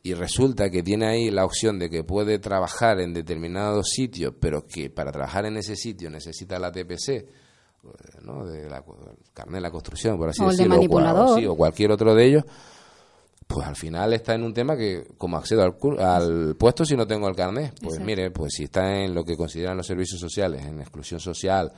[0.02, 4.66] y resulta que tiene ahí la opción de que puede trabajar en determinado sitio, pero
[4.66, 7.26] que para trabajar en ese sitio necesita la TPC,
[8.22, 8.44] ¿no?
[8.44, 8.84] de la,
[9.32, 11.42] carnet de la construcción, por así o decirlo, manipulador.
[11.46, 12.44] O, cualquier otro de ellos,
[13.46, 17.06] pues al final está en un tema que, como accedo al, al puesto si no
[17.06, 17.74] tengo el carnet?
[17.82, 21.72] Pues mire, pues si está en lo que consideran los servicios sociales, en exclusión social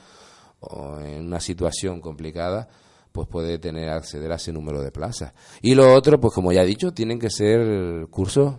[0.60, 2.68] o en una situación complicada,
[3.12, 5.32] pues puede tener acceder a ese número de plazas.
[5.62, 8.56] Y lo otro, pues como ya he dicho, tienen que ser cursos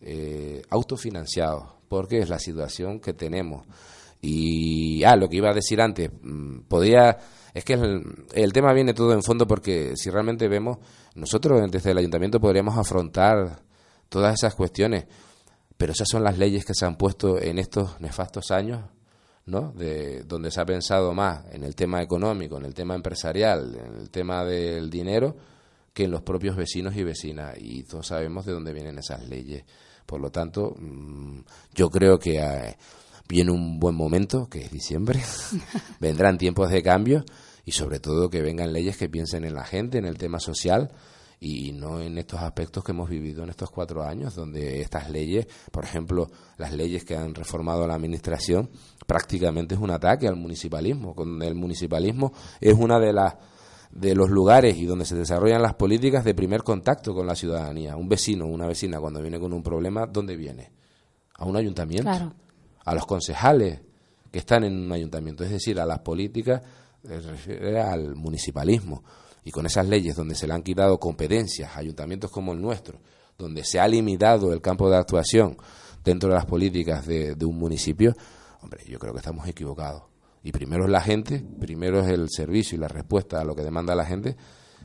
[0.00, 3.66] eh, autofinanciados, porque es la situación que tenemos.
[4.20, 7.18] Y, ah, lo que iba a decir antes, mm, podía,
[7.54, 10.78] es que el, tema viene todo en fondo porque si realmente vemos,
[11.14, 13.60] nosotros desde el ayuntamiento podríamos afrontar
[14.08, 15.06] todas esas cuestiones,
[15.76, 18.82] pero esas son las leyes que se han puesto en estos nefastos años,
[19.46, 19.72] ¿no?
[19.72, 24.00] De donde se ha pensado más en el tema económico, en el tema empresarial, en
[24.00, 25.36] el tema del dinero,
[25.92, 27.54] que en los propios vecinos y vecinas.
[27.58, 29.64] Y todos sabemos de dónde vienen esas leyes.
[30.04, 31.40] Por lo tanto, mm,
[31.74, 32.76] yo creo que eh,
[33.28, 35.20] viene un buen momento, que es diciembre,
[36.00, 37.24] vendrán tiempos de cambio
[37.64, 40.90] y sobre todo que vengan leyes que piensen en la gente, en el tema social
[41.38, 45.46] y no en estos aspectos que hemos vivido en estos cuatro años, donde estas leyes,
[45.70, 48.70] por ejemplo, las leyes que han reformado la Administración,
[49.06, 53.36] prácticamente es un ataque al municipalismo, con el municipalismo es una de las
[53.90, 57.96] de los lugares y donde se desarrollan las políticas de primer contacto con la ciudadanía.
[57.96, 60.70] Un vecino, una vecina, cuando viene con un problema, ¿dónde viene?
[61.38, 62.04] A un ayuntamiento.
[62.04, 62.34] Claro
[62.88, 63.80] a los concejales
[64.32, 66.62] que están en un ayuntamiento, es decir, a las políticas,
[67.84, 69.04] al municipalismo.
[69.44, 72.98] Y con esas leyes donde se le han quitado competencias a ayuntamientos como el nuestro,
[73.36, 75.58] donde se ha limitado el campo de actuación
[76.02, 78.14] dentro de las políticas de, un municipio,
[78.62, 80.04] hombre, yo creo que estamos equivocados.
[80.42, 83.62] Y primero es la gente, primero es el servicio y la respuesta a lo que
[83.62, 84.34] demanda la gente,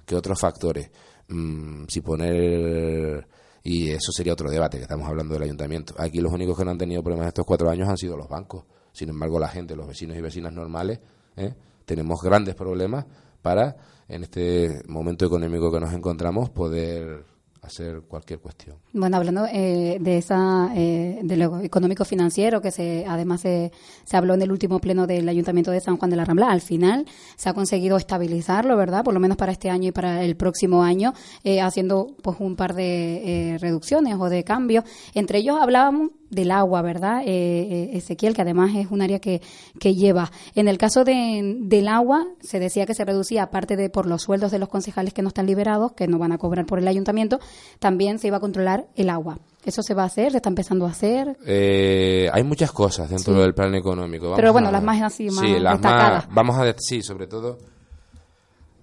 [0.05, 0.91] que otros factores.
[1.29, 3.25] Mm, si poner
[3.63, 5.95] y eso sería otro debate, que estamos hablando del ayuntamiento.
[5.97, 8.65] Aquí los únicos que no han tenido problemas estos cuatro años han sido los bancos.
[8.91, 10.99] Sin embargo, la gente, los vecinos y vecinas normales,
[11.37, 11.53] ¿eh?
[11.85, 13.05] tenemos grandes problemas
[13.41, 13.77] para,
[14.09, 17.25] en este momento económico que nos encontramos, poder
[17.63, 18.77] hacer cualquier cuestión.
[18.91, 23.71] Bueno, hablando eh, de esa eh, de lo económico financiero que se además se,
[24.03, 26.61] se, habló en el último pleno del Ayuntamiento de San Juan de la Rambla, al
[26.61, 27.05] final
[27.37, 29.03] se ha conseguido estabilizarlo, ¿verdad?
[29.03, 32.55] Por lo menos para este año y para el próximo año, eh, haciendo pues un
[32.55, 34.83] par de reducciones o de cambios.
[35.13, 37.21] Entre ellos hablábamos del agua, ¿verdad?
[37.25, 39.41] Eh, eh, Ezequiel, que además es un área que,
[39.79, 40.31] que lleva.
[40.55, 44.23] En el caso de, del agua, se decía que se reducía, aparte de por los
[44.23, 46.87] sueldos de los concejales que no están liberados, que no van a cobrar por el
[46.87, 47.39] ayuntamiento,
[47.79, 49.39] también se iba a controlar el agua.
[49.65, 50.31] ¿Eso se va a hacer?
[50.31, 51.37] ¿Se está empezando a hacer?
[51.45, 54.33] Eh, hay muchas cosas dentro del plan económico.
[54.35, 56.27] Pero bueno, las más así, más sí, las destacadas.
[56.29, 57.57] vamos a sí, sobre todo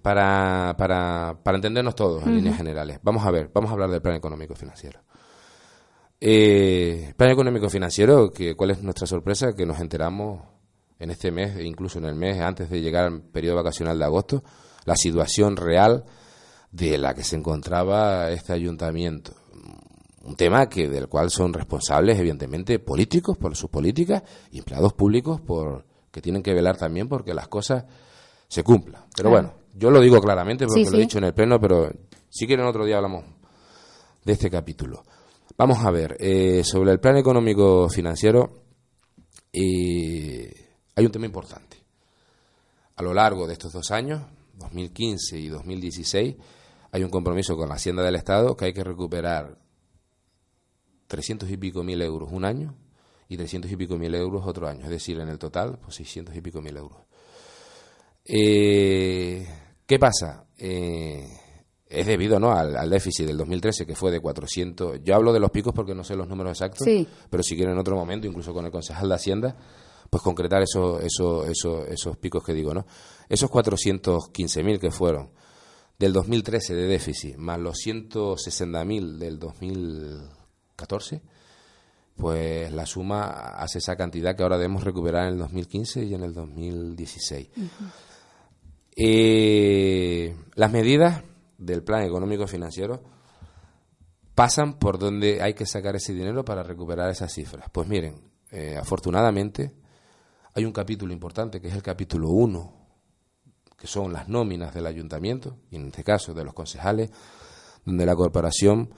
[0.02, 2.98] para, para, para entendernos todos en líneas generales.
[3.02, 5.00] Vamos a ver, vamos a hablar del plan económico financiero.
[6.20, 9.54] Eh, plan económico financiero, que, ¿cuál es nuestra sorpresa?
[9.56, 10.42] Que nos enteramos
[10.98, 14.04] en este mes, e incluso en el mes antes de llegar al periodo vacacional de
[14.04, 14.44] agosto,
[14.84, 16.04] la situación real
[16.70, 19.32] de la que se encontraba este ayuntamiento.
[20.22, 25.40] Un tema que del cual son responsables, evidentemente, políticos por sus políticas y empleados públicos
[25.40, 27.84] por que tienen que velar también porque las cosas
[28.48, 29.04] se cumplan.
[29.16, 31.90] Pero bueno, yo lo digo claramente porque lo he dicho en el pleno, pero
[32.28, 33.24] si quieren otro día hablamos
[34.24, 35.02] de este capítulo.
[35.56, 38.64] Vamos a ver, eh, sobre el plan económico financiero
[39.52, 40.52] eh,
[40.94, 41.76] hay un tema importante.
[42.96, 44.22] A lo largo de estos dos años,
[44.54, 46.36] 2015 y 2016,
[46.92, 49.58] hay un compromiso con la Hacienda del Estado que hay que recuperar
[51.06, 52.76] 300 y pico mil euros un año
[53.28, 54.84] y 300 y pico mil euros otro año.
[54.84, 57.00] Es decir, en el total, pues 600 y pico mil euros.
[58.24, 59.46] Eh,
[59.86, 60.46] ¿Qué pasa?
[60.56, 61.26] Eh,
[61.90, 62.52] es debido ¿no?
[62.52, 65.00] Al, déficit del 2013 que fue de 400.
[65.02, 66.86] Yo hablo de los picos porque no sé los números exactos,
[67.28, 69.56] pero si quieren en otro momento, incluso con el concejal de Hacienda,
[70.08, 72.86] pues concretar esos, esos, esos, esos picos que digo, ¿no?
[73.28, 75.30] Esos 415.000 que fueron
[75.98, 81.22] del 2013 de déficit más los 160.000 del 2014,
[82.16, 86.22] pues la suma hace esa cantidad que ahora debemos recuperar en el 2015 y en
[86.22, 87.48] el 2016.
[88.96, 91.22] Eh, las medidas
[91.60, 93.02] del plan económico financiero
[94.34, 97.68] pasan por donde hay que sacar ese dinero para recuperar esas cifras.
[97.70, 98.20] Pues miren,
[98.50, 99.74] eh, afortunadamente
[100.54, 102.72] hay un capítulo importante que es el capítulo 1,
[103.76, 107.10] que son las nóminas del ayuntamiento, y en este caso de los concejales,
[107.84, 108.90] donde la corporación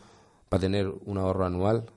[0.53, 1.91] va a tener un ahorro anual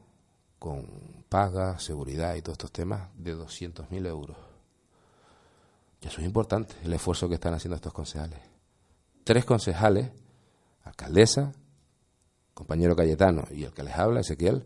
[0.59, 4.37] con paga, seguridad y todos estos temas de 200.000 euros.
[6.01, 8.39] Y eso es importante, el esfuerzo que están haciendo estos concejales.
[9.23, 10.11] Tres concejales,
[10.85, 11.51] alcaldesa,
[12.53, 14.63] compañero Cayetano y el que les habla, Ezequiel,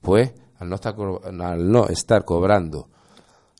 [0.00, 2.88] pues al no estar, al no estar cobrando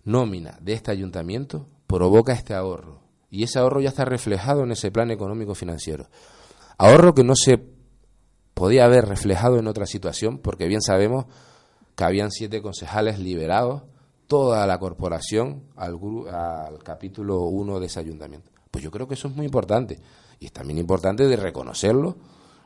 [0.05, 3.01] nómina de este ayuntamiento, provoca este ahorro.
[3.29, 6.07] Y ese ahorro ya está reflejado en ese plan económico financiero.
[6.79, 7.59] Ahorro que no se
[8.55, 11.27] podía haber reflejado en otra situación, porque bien sabemos
[11.97, 13.83] que habían siete concejales liberados,
[14.27, 15.99] toda la corporación al,
[16.33, 18.51] al capítulo 1 de ese ayuntamiento.
[18.71, 19.99] Pues yo creo que eso es muy importante.
[20.39, 22.17] Y es también importante de reconocerlo,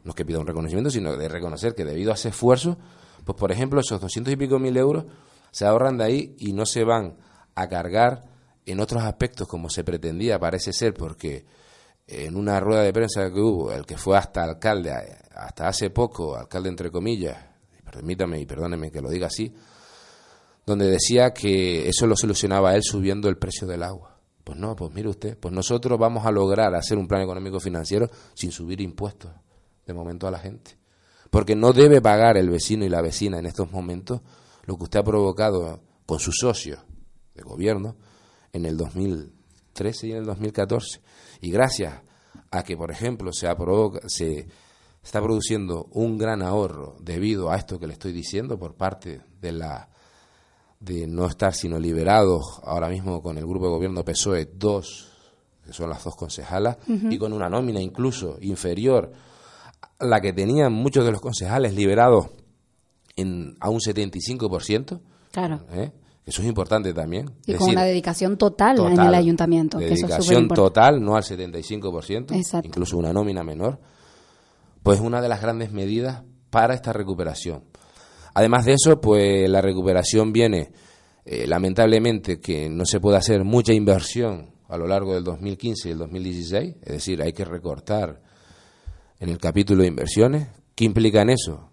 [0.05, 2.79] no es que pida un reconocimiento, sino de reconocer que debido a ese esfuerzo,
[3.25, 5.05] pues por ejemplo, esos doscientos y pico mil euros
[5.51, 7.17] se ahorran de ahí y no se van
[7.55, 8.25] a cargar
[8.67, 11.45] en otros aspectos como se pretendía, parece ser, porque
[12.07, 14.93] en una rueda de prensa que hubo, el que fue hasta alcalde,
[15.35, 17.37] hasta hace poco, alcalde entre comillas,
[17.91, 19.53] permítame y perdóneme que lo diga así,
[20.67, 24.10] donde decía que eso lo solucionaba él subiendo el precio del agua.
[24.51, 28.11] Pues no, pues mire usted, pues nosotros vamos a lograr hacer un plan económico financiero
[28.35, 29.31] sin subir impuestos
[29.87, 30.77] de momento a la gente.
[31.31, 34.23] Porque no debe pagar el vecino y la vecina en estos momentos
[34.65, 36.81] lo que usted ha provocado con sus socios
[37.33, 37.95] de gobierno
[38.53, 41.01] en el 2013 y en el 2014.
[41.43, 42.03] Y gracias
[42.51, 43.47] a que, por ejemplo, se,
[44.09, 44.49] se
[45.01, 49.53] está produciendo un gran ahorro debido a esto que le estoy diciendo por parte de
[49.53, 49.91] la
[50.81, 55.09] de no estar sino liberados ahora mismo con el grupo de gobierno PSOE dos
[55.65, 59.13] que son las dos concejalas y con una nómina incluso inferior
[59.99, 62.27] a la que tenían muchos de los concejales liberados
[63.15, 65.01] en a un 75%.
[65.31, 65.61] Claro.
[65.73, 65.93] ¿eh?
[66.25, 67.31] Eso es importante también.
[67.47, 69.79] Y con una dedicación total, en el ayuntamiento.
[69.79, 73.79] Dedicación total, no al 75%, incluso una nómina menor
[74.83, 77.65] pues una de las grandes medidas para esta recuperación.
[78.35, 80.73] Además de eso, pues la recuperación viene,
[81.25, 85.93] eh, lamentablemente, que no se puede hacer mucha inversión a lo largo del 2015 y
[85.93, 88.21] el 2016, es decir, hay que recortar
[89.19, 90.49] en el capítulo de inversiones.
[90.75, 91.71] ¿Qué implica en eso?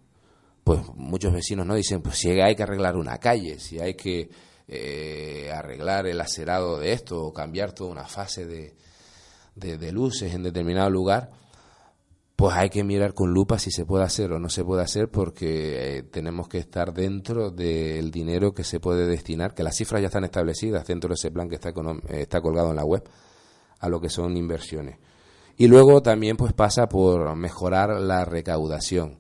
[0.63, 4.29] Pues muchos vecinos no dicen, pues si hay que arreglar una calle, si hay que
[4.67, 8.75] eh, arreglar el acerado de esto o cambiar toda una fase de,
[9.55, 11.31] de luces en determinado lugar,
[12.37, 15.09] pues hay que mirar con lupa si se puede hacer o no se puede hacer
[15.09, 20.01] porque eh, tenemos que estar dentro del dinero que se puede destinar, que las cifras
[20.01, 23.03] ya están establecidas dentro de ese plan que está, eh, está colgado en la web,
[23.79, 24.99] a lo que son inversiones.
[25.57, 29.17] Y luego también pues pasa por mejorar la recaudación.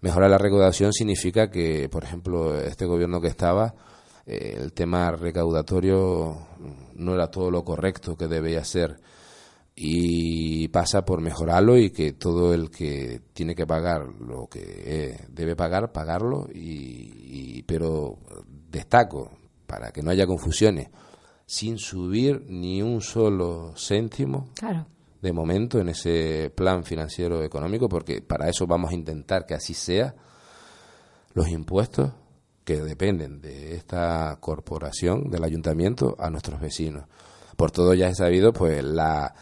[0.00, 3.74] Mejorar la recaudación significa que, por ejemplo, este gobierno que estaba,
[4.24, 6.46] eh, el tema recaudatorio
[6.94, 9.00] no era todo lo correcto que debía ser
[9.78, 15.26] y pasa por mejorarlo y que todo el que tiene que pagar lo que eh,
[15.28, 18.16] debe pagar pagarlo y, pero
[18.70, 19.30] destaco
[19.66, 20.88] para que no haya confusiones
[21.44, 24.48] sin subir ni un solo céntimo
[25.20, 29.74] de momento en ese plan financiero económico porque para eso vamos a intentar que así
[29.74, 30.14] sea.
[31.34, 32.12] Los impuestos
[32.64, 37.06] que dependen de esta corporación del ayuntamiento a nuestros vecinos.
[37.56, 39.34] Por todo ya he sabido pues la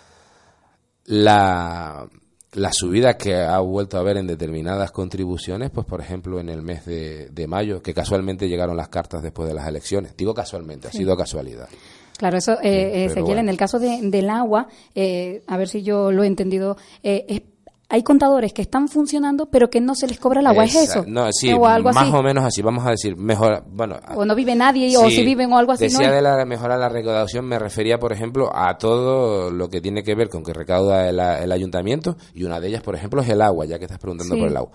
[1.07, 2.07] la,
[2.53, 6.63] la subida que ha vuelto a haber en determinadas contribuciones, pues por ejemplo en el
[6.63, 10.17] mes de, de mayo, que casualmente llegaron las cartas después de las elecciones.
[10.17, 11.69] Digo casualmente, ha sido casualidad.
[12.17, 16.13] Claro, eso, eh, Ezequiel, en el caso de, del agua, eh, a ver si yo
[16.13, 17.43] lo he entendido, eh, es
[17.89, 21.05] hay contadores que están funcionando pero que no se les cobra el agua, ¿es eso?
[21.07, 23.97] No, sí, más o menos así, vamos a decir, mejor, bueno...
[24.15, 26.89] O no vive nadie, o si viven o algo así, Decía de la mejorar la
[26.89, 31.09] recaudación, me refería, por ejemplo, a todo lo que tiene que ver con que recauda
[31.09, 34.37] el, ayuntamiento, y una de ellas, por ejemplo, es el agua, ya que estás preguntando
[34.37, 34.71] por el agua.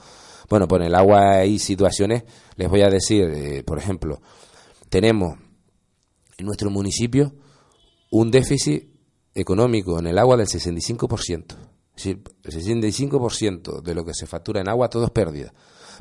[0.49, 2.23] Bueno, por el agua hay situaciones,
[2.55, 4.21] les voy a decir, eh, por ejemplo,
[4.89, 5.37] tenemos
[6.37, 7.33] en nuestro municipio
[8.11, 8.89] un déficit
[9.35, 11.68] económico en el agua del 65% decir,
[12.05, 15.53] el 65% de lo que se factura en agua todo es pérdida.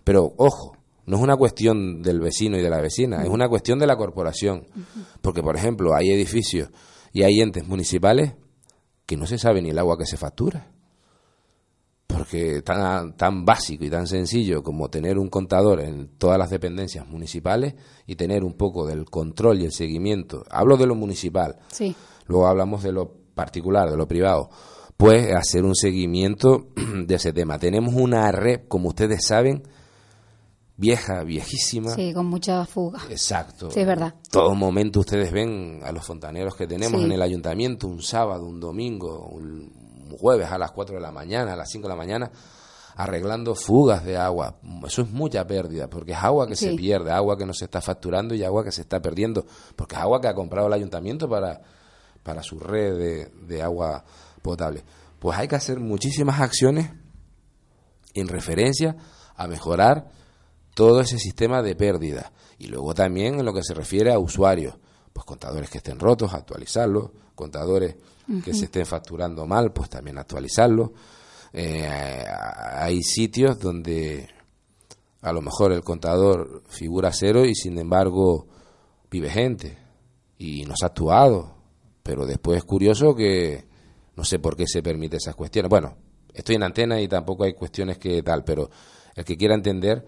[0.05, 0.77] Pero ojo,
[1.07, 3.97] no es una cuestión del vecino y de la vecina, es una cuestión de la
[3.97, 4.67] corporación.
[5.21, 6.69] Porque, por ejemplo, hay edificios
[7.13, 8.35] y hay entes municipales
[9.07, 10.71] que no se sabe ni el agua que se factura.
[12.07, 17.07] porque tan, tan básico y tan sencillo como tener un contador en todas las dependencias
[17.07, 17.75] municipales
[18.07, 20.43] y tener un poco del control y el seguimiento.
[20.51, 21.95] Hablo de lo municipal, Sí.
[22.27, 24.49] luego hablamos de lo particular, de lo privado.
[24.99, 26.67] Pues hacer un seguimiento
[27.07, 27.59] de ese tema.
[27.59, 29.63] Tenemos una red, como ustedes saben,
[30.77, 31.95] vieja, viejísima.
[31.95, 33.01] Sí, con mucha fuga.
[33.09, 33.71] Exacto.
[33.71, 34.15] Sí, es verdad.
[34.29, 37.07] Todo momento ustedes ven a los fontaneros que tenemos Sí.
[37.07, 39.73] en el ayuntamiento un sábado, un domingo, un
[40.19, 42.31] jueves a las 4 de la mañana, a las 5 de la mañana,
[42.97, 44.57] arreglando fugas de agua.
[44.85, 47.81] Eso es mucha pérdida, porque es agua que se pierde, agua que no se está
[47.81, 49.47] facturando y agua que se está perdiendo,
[49.77, 51.61] porque es agua que ha comprado el ayuntamiento para,
[52.25, 54.05] para su red de, de agua
[54.41, 54.85] potable.
[55.19, 56.91] Pues hay que hacer muchísimas acciones
[58.15, 58.97] en referencia
[59.35, 60.11] a mejorar
[60.75, 62.33] todo ese sistema de pérdida.
[62.59, 64.77] Y luego también en lo que se refiere a usuarios,
[65.13, 67.97] pues contadores que estén rotos, actualizarlos, contadores
[68.45, 70.91] que se estén facturando mal, pues también actualizarlos.
[71.53, 74.29] Eh, hay sitios donde
[75.23, 78.47] a lo mejor el contador figura cero y sin embargo
[79.11, 79.79] vive gente
[80.37, 81.55] y no se ha actuado.
[82.03, 83.68] Pero después es curioso que
[84.19, 85.71] no sé por qué se permite esas cuestiones.
[85.71, 85.97] Bueno,
[86.35, 88.69] estoy en antena y tampoco hay cuestiones que tal, pero
[89.15, 90.05] el que quiera entender,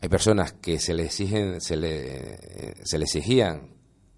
[0.00, 3.68] hay personas que se le exigen, se le, se le exigían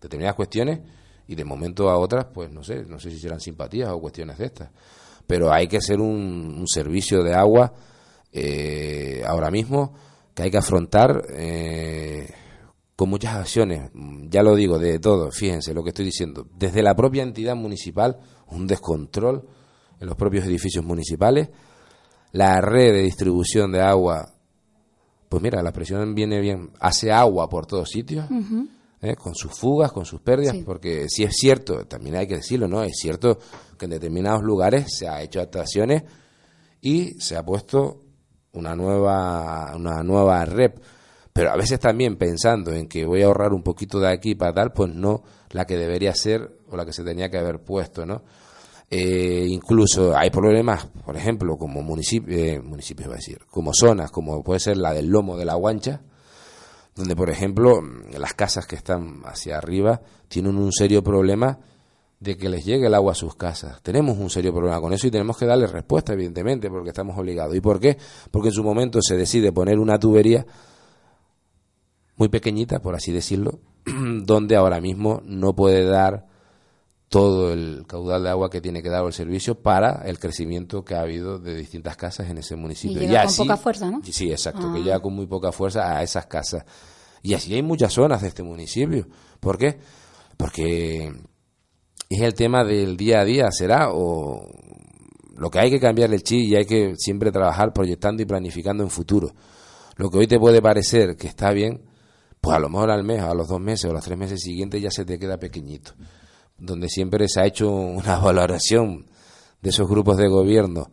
[0.00, 0.78] determinadas cuestiones
[1.26, 4.38] y de momento a otras, pues no sé, no sé si serán simpatías o cuestiones
[4.38, 4.70] de estas.
[5.26, 7.72] Pero hay que un, un servicio de agua
[8.30, 9.92] eh, ahora mismo
[10.34, 12.30] que hay que afrontar eh,
[12.94, 13.90] con muchas acciones,
[14.28, 18.20] ya lo digo, de todo, fíjense lo que estoy diciendo, desde la propia entidad municipal,
[18.54, 19.46] un descontrol
[20.00, 21.48] en los propios edificios municipales,
[22.32, 24.32] la red de distribución de agua,
[25.28, 28.26] pues mira, la presión viene bien, hace agua por todos sitios,
[29.00, 29.14] ¿eh?
[29.16, 30.62] con sus fugas, con sus pérdidas, Sí.
[30.64, 32.82] porque si es cierto, también hay que decirlo, ¿no?
[32.82, 33.38] Es cierto
[33.78, 36.02] que en determinados lugares se ha hecho actuaciones
[36.80, 38.00] y se ha puesto
[38.52, 40.72] una nueva, una nueva red.
[41.32, 44.52] Pero a veces también pensando en que voy a ahorrar un poquito de aquí para
[44.52, 48.04] tal, pues no la que debería ser o la que se tenía que haber puesto,
[48.04, 48.22] ¿no?
[48.94, 54.10] Eh, incluso hay problemas, por ejemplo, como municipio, eh, municipios, iba a decir, como zonas,
[54.10, 56.02] como puede ser la del Lomo de la Guancha,
[56.94, 57.80] donde, por ejemplo,
[58.18, 61.58] las casas que están hacia arriba tienen un serio problema
[62.20, 63.80] de que les llegue el agua a sus casas.
[63.80, 67.56] Tenemos un serio problema con eso y tenemos que darle respuesta, evidentemente, porque estamos obligados.
[67.56, 67.96] ¿Y por qué?
[68.30, 70.44] Porque en su momento se decide poner una tubería
[72.16, 76.26] muy pequeñita, por así decirlo, donde ahora mismo no puede dar
[77.12, 80.94] todo el caudal de agua que tiene que dar el servicio para el crecimiento que
[80.94, 83.02] ha habido de distintas casas en ese municipio.
[83.02, 84.00] Y llega con poca fuerza, ¿no?
[84.02, 84.82] Sí, exacto, que Ah.
[84.82, 86.64] llega con muy poca fuerza a esas casas.
[87.22, 89.06] Y así hay muchas zonas de este municipio.
[89.40, 89.78] ¿Por qué?
[90.38, 91.12] Porque
[92.08, 93.90] es el tema del día a día, ¿será?
[93.92, 94.48] O
[95.36, 98.82] lo que hay que cambiar el chip y hay que siempre trabajar proyectando y planificando
[98.84, 99.32] en futuro.
[99.96, 101.82] Lo que hoy te puede parecer que está bien,
[102.40, 104.40] pues a lo mejor al mes, a los dos meses o a los tres meses
[104.40, 105.92] siguientes ya se te queda pequeñito.
[106.64, 109.06] Donde siempre se ha hecho una valoración
[109.60, 110.90] de esos grupos de gobierno,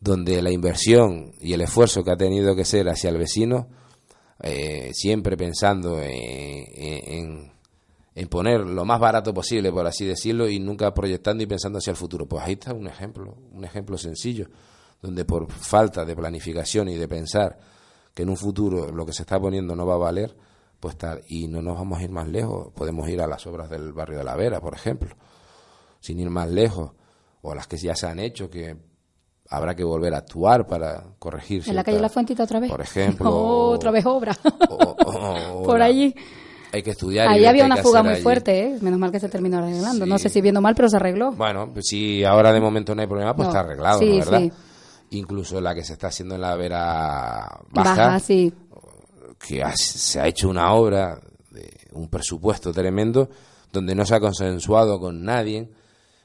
[0.00, 3.68] donde la inversión y el esfuerzo que ha tenido que ser hacia el vecino,
[4.42, 7.52] eh, siempre pensando en, en-
[8.16, 11.90] en poner lo más barato posible, por así decirlo, y nunca proyectando y pensando hacia
[11.90, 12.26] el futuro.
[12.26, 14.46] Pues ahí está un ejemplo, un ejemplo sencillo,
[15.02, 17.58] donde por falta de planificación y de pensar
[18.14, 20.36] que en un futuro lo que se está poniendo no va a valer,
[20.80, 23.70] pues tal, y no nos vamos a ir más lejos, podemos ir a las obras
[23.70, 25.14] del barrio de la Vera, por ejemplo,
[26.00, 26.92] sin ir más lejos,
[27.42, 28.76] o a las que ya se han hecho, que
[29.50, 31.62] habrá que volver a actuar para corregir.
[31.66, 32.70] En la calle La Fuentita otra vez.
[32.70, 33.30] Por ejemplo.
[33.70, 34.36] otra vez obra.
[34.68, 36.14] o- o- o Por la- allí.
[36.72, 37.28] Hay que estudiar.
[37.28, 38.22] Ahí había una fuga muy allí.
[38.22, 38.78] fuerte, ¿eh?
[38.80, 40.06] Menos mal que se terminó arreglando.
[40.06, 41.30] No sé si viendo mal, pero se arregló.
[41.30, 43.52] Bueno, pues si ahora de momento no hay problema, pues No.
[43.52, 44.16] está arreglado, Sí, ¿no?
[44.24, 44.40] ¿verdad?
[44.40, 44.52] sí.
[45.10, 48.52] Incluso la que se está haciendo en la Vera Baja, Baja, sí.
[49.46, 51.20] Que ha- se ha hecho una obra
[51.50, 53.28] de un presupuesto tremendo
[53.72, 55.68] donde no se ha consensuado con nadie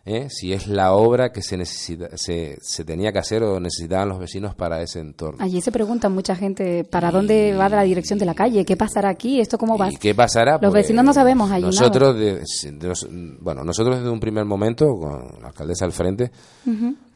[0.10, 0.28] ¿eh?
[0.30, 4.20] si es la obra que se necesita se, se tenía que hacer o necesitaban los
[4.20, 5.43] vecinos para ese entorno.
[5.43, 9.10] Allí se pregunta mucha gente para dónde va la dirección de la calle, qué pasará
[9.10, 9.91] aquí, esto cómo va.
[9.91, 10.57] ¿Y qué pasará?
[10.62, 13.07] Los vecinos no sabemos allí Nosotros, de- de nos-
[13.39, 16.32] bueno, nosotros desde un primer momento, con la alcaldesa al frente,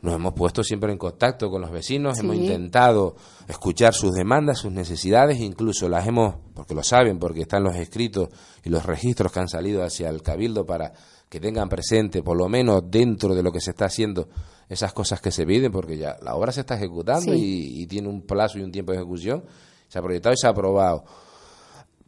[0.01, 2.23] nos hemos puesto siempre en contacto con los vecinos, Sí.
[2.23, 3.15] hemos intentado
[3.47, 8.29] escuchar sus demandas, sus necesidades, incluso las hemos, porque lo saben, porque están los escritos
[8.63, 10.93] y los registros que han salido hacia el cabildo para
[11.33, 14.29] que tengan presente, por lo menos dentro de lo que se está haciendo,
[14.69, 17.39] esas cosas que se piden, porque ya la obra se está ejecutando Sí.
[17.79, 19.43] y, y tiene un plazo y un tiempo de ejecución,
[19.87, 21.05] se ha proyectado y se ha aprobado.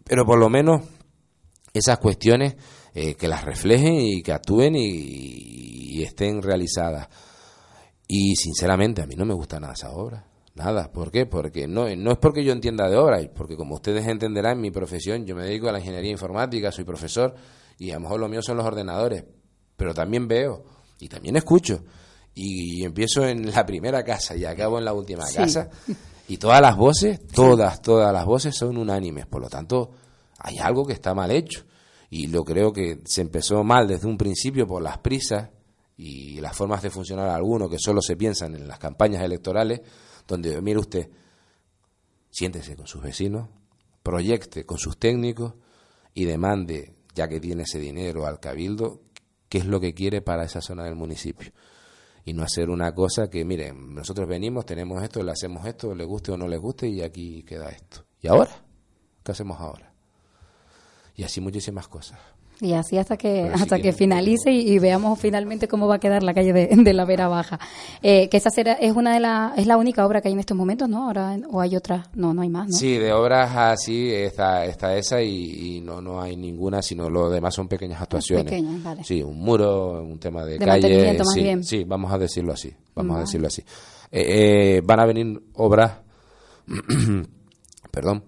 [0.04, 0.84] Pero por lo menos
[1.74, 2.56] esas cuestiones
[2.94, 7.10] eh, que las reflejen y que actúen y, y estén realizadas.
[8.08, 10.24] Y sinceramente a mí no me gusta nada esa obra.
[10.54, 10.92] Nada.
[10.92, 11.26] ¿Por qué?
[11.26, 14.70] Porque no, no es porque yo entienda de obra, porque como ustedes entenderán, en mi
[14.70, 17.34] profesión, yo me dedico a la ingeniería informática, soy profesor,
[17.78, 19.26] y a lo mejor lo mío son los ordenadores,
[19.76, 20.64] pero también veo
[21.00, 21.84] y también escucho.
[22.34, 25.70] Y, empiezo en la primera casa y acabo en la última casa.
[26.28, 29.26] Y todas las voces, todas, todas las voces son unánimes.
[29.26, 29.92] Por lo tanto,
[30.40, 31.64] hay algo que está mal hecho.
[32.10, 35.50] Y lo creo que se empezó mal desde un principio por las prisas
[35.98, 39.82] y las formas de funcionar algunos que solo se piensan en las campañas electorales,
[40.28, 41.10] donde, mire usted,
[42.30, 43.50] siéntese con sus vecinos,
[44.04, 45.54] proyecte con sus técnicos
[46.14, 49.02] y demande, ya que tiene ese dinero al cabildo,
[49.50, 51.52] qué es lo que quiere para esa zona del municipio.
[52.26, 56.04] Y no hacer una cosa que, miren, nosotros venimos, tenemos esto, le hacemos esto, le
[56.04, 58.06] guste o no le guste, y aquí queda esto.
[58.22, 58.52] ¿Y ahora?
[59.24, 59.94] ¿Qué hacemos ahora?
[61.16, 62.20] Y así muchísimas cosas.
[62.62, 66.34] Y así hasta que hasta que finalice y, veamos finalmente cómo va a quedar la
[66.34, 67.60] calle de, la Vera Baja.
[68.02, 70.40] Eh, que esa será, es una de la, es la única obra que hay en
[70.40, 71.06] estos momentos, ¿no?
[71.06, 72.78] Ahora o hay otra, no, no hay más, ¿no?
[72.78, 77.54] Sí, de obras así está, está esa y, no no hay ninguna, sino lo demás
[77.54, 78.46] son pequeñas actuaciones.
[78.46, 79.04] Pequeñas, vale.
[79.04, 83.20] Sí, un muro, un tema de, calle, sí, sí, vamos a decirlo así, vamos a
[83.22, 83.62] decirlo así.
[84.12, 85.92] Eh, eh, van a venir obras,
[87.92, 88.24] perdón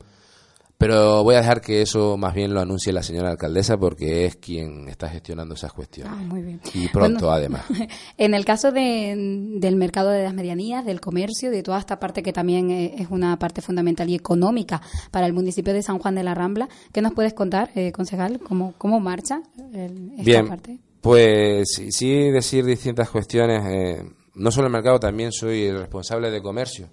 [0.78, 4.36] pero voy a dejar que eso más bien lo anuncie la señora alcaldesa porque es
[4.36, 6.13] quien está gestionando esas cuestiones.
[6.15, 6.61] Ah, muy bien.
[6.73, 7.63] Y pronto, además.
[8.17, 12.34] En el caso del mercado de las medianías, del comercio, de toda esta parte que
[12.34, 16.23] también eh, es una parte fundamental y económica para el municipio de San Juan de
[16.23, 18.39] la Rambla, ¿qué nos puedes contar, eh, concejal?
[18.39, 19.41] ¿Cómo, cómo marcha
[19.73, 20.61] esta bien,
[21.01, 23.63] Pues sí, decir distintas cuestiones.
[23.65, 24.03] Eh,
[24.36, 26.89] no solo el mercado, también soy el responsable de comercio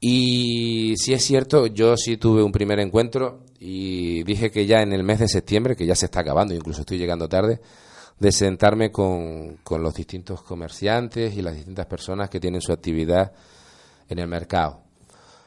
[0.00, 4.92] y si es cierto, yo sí tuve un primer encuentro y dije que ya en
[4.92, 7.60] el mes de septiembre, que ya se está acabando, incluso estoy llegando tarde,
[8.18, 13.32] de sentarme con, con los distintos comerciantes y las distintas personas que tienen su actividad
[14.08, 14.82] en el mercado.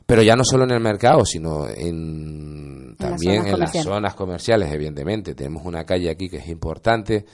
[0.06, 5.36] Pero ya no solo en el mercado, sino en, también en las zonas comerciales, evidentemente.
[5.36, 7.28] Tenemos una calle aquí que es importante,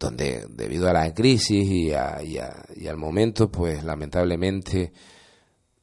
[0.00, 4.92] donde debido a la crisis y, y al momento, pues lamentablemente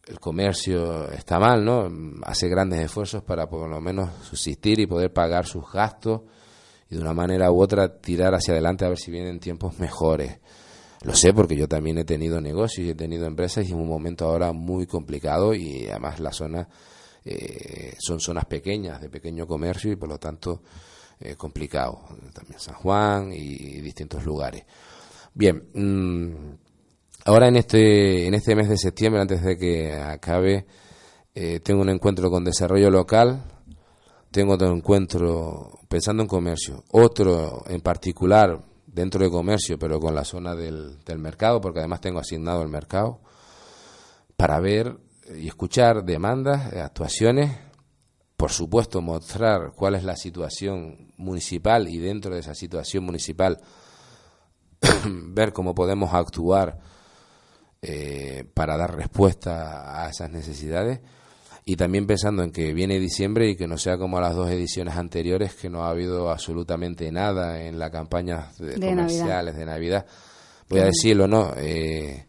[0.09, 1.87] el comercio está mal, ¿no?
[2.23, 6.21] Hace grandes esfuerzos para por lo menos subsistir y poder pagar sus gastos
[6.89, 10.39] y de una manera u otra tirar hacia adelante a ver si vienen tiempos mejores.
[11.03, 13.87] Lo sé porque yo también he tenido negocios y he tenido empresas y en un
[13.87, 16.67] momento ahora muy complicado y además la zona
[17.23, 20.63] eh, son zonas pequeñas de pequeño comercio y por lo tanto
[21.19, 22.01] eh, complicado.
[22.33, 24.65] También San Juan y distintos lugares.
[25.35, 26.68] Bien, mmm,
[27.25, 30.65] ahora en este, en este mes de septiembre, antes de que acabe,
[31.33, 33.43] eh, tengo un encuentro con desarrollo local,
[34.31, 40.23] tengo otro encuentro pensando en comercio, otro en particular dentro de comercio, pero con la
[40.23, 43.21] zona del, del mercado, porque además tengo asignado el mercado,
[44.35, 44.97] para ver
[45.35, 47.51] y escuchar demandas, actuaciones,
[48.35, 53.59] por supuesto mostrar cuál es la situación municipal y dentro de esa situación municipal
[55.05, 56.79] ver cómo podemos actuar
[57.81, 60.99] eh, para dar respuesta a esas necesidades.
[61.65, 64.97] Y también pensando en que viene diciembre y que no sea como las dos ediciones
[64.97, 70.05] anteriores que no ha habido absolutamente nada en la campaña de, comerciales de Navidad.
[70.67, 71.53] Voy a decirlo, ¿no?
[71.57, 72.25] Eh,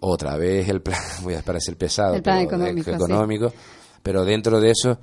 [0.00, 3.52] otra vez el plan, voy a parecer pesado, el plan económico,
[4.02, 4.98] pero dentro de eso,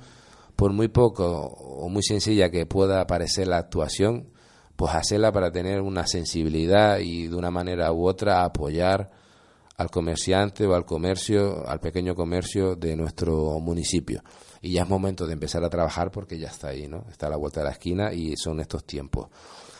[0.56, 4.28] por muy poco o muy sencilla que pueda parecer la actuación,
[4.76, 9.10] pues hacerla para tener una sensibilidad y de una manera u otra apoyar
[9.76, 14.22] al comerciante o al comercio, al pequeño comercio de nuestro municipio.
[14.62, 17.04] Y ya es momento de empezar a trabajar porque ya está ahí, ¿no?
[17.10, 19.28] Está a la vuelta de la esquina y son estos tiempos.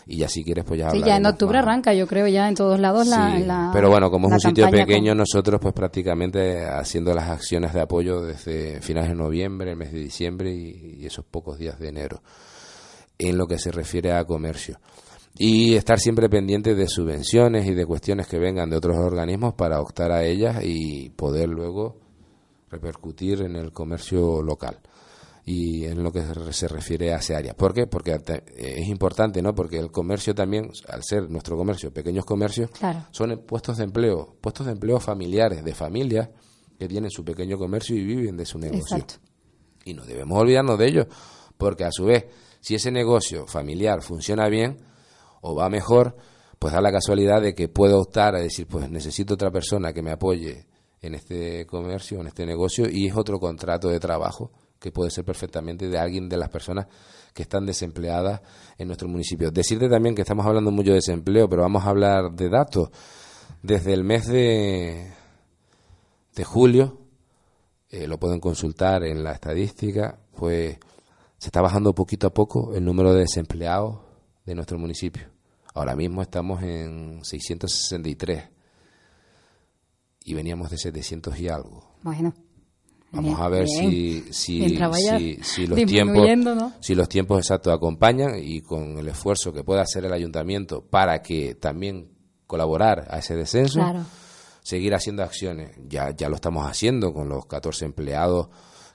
[0.07, 2.55] Y ya si quieres, pues ya Sí, ya en octubre arranca, yo creo, ya en
[2.55, 7.31] todos lados la, Pero bueno, como es un sitio pequeño, nosotros pues prácticamente haciendo las
[7.31, 11.79] acciones de apoyo desde finales de noviembre, el mes de diciembre y esos pocos días
[11.79, 12.23] de enero,
[13.17, 14.79] en lo que se refiere a comercio
[15.37, 19.81] y estar siempre pendiente de subvenciones y de cuestiones que vengan de otros organismos para
[19.81, 21.99] optar a ellas y poder luego
[22.71, 24.79] repercutir en el comercio local
[25.45, 26.23] y en lo que
[26.53, 27.55] se refiere a esa área.
[27.55, 27.87] ¿Por qué?
[27.87, 28.19] Porque
[28.57, 29.55] es importante, ¿no?
[29.55, 32.71] Porque el comercio también, al ser nuestro comercio, pequeños comercios,
[33.11, 36.31] son puestos de empleo, puestos de empleo familiares, de familias
[36.79, 39.05] que tienen su pequeño comercio y viven de su negocio.
[39.85, 41.07] Y no debemos olvidarnos de ello,
[41.59, 42.25] porque a su vez,
[42.61, 44.79] si ese negocio familiar funciona bien,
[45.47, 46.17] o va mejor,
[46.59, 50.01] pues da la casualidad de que puedo optar a decir, pues necesito otra persona que
[50.01, 50.67] me apoye
[51.03, 55.25] en este comercio, en este negocio, y es otro contrato de trabajo que puede ser
[55.25, 56.87] perfectamente de alguien de las personas
[57.35, 58.41] que están desempleadas
[58.79, 59.51] en nuestro municipio.
[59.51, 62.89] Decirte también que estamos hablando mucho de desempleo, pero vamos a hablar de datos.
[63.63, 65.13] Desde el mes de,
[66.35, 67.01] de julio,
[67.91, 70.79] eh, lo pueden consultar en la estadística, pues
[71.37, 73.99] se está bajando poquito a poco el número de desempleados
[74.47, 75.34] de nuestro municipio.
[75.75, 78.45] Ahora mismo estamos en 663
[80.25, 81.97] y veníamos de 700 y algo.
[82.03, 82.33] Bueno.
[83.11, 86.29] Vamos a ver si, si, si, los tiempos,
[86.81, 91.23] si los tiempos exactos acompañan y con el esfuerzo que pueda hacer el ayuntamiento para
[91.23, 92.11] que también
[92.47, 93.81] colaborar a ese descenso,
[94.63, 95.77] seguir haciendo acciones.
[95.89, 98.49] Ya, ya lo estamos haciendo con los 14 empleados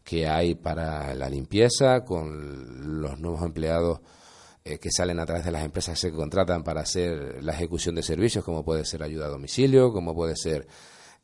[0.04, 4.02] que hay para la limpieza, con los nuevos empleados
[4.70, 7.96] eh, que salen a través de las empresas que se contratan para hacer la ejecución
[7.96, 10.68] de servicios, como puede ser ayuda a domicilio, como puede ser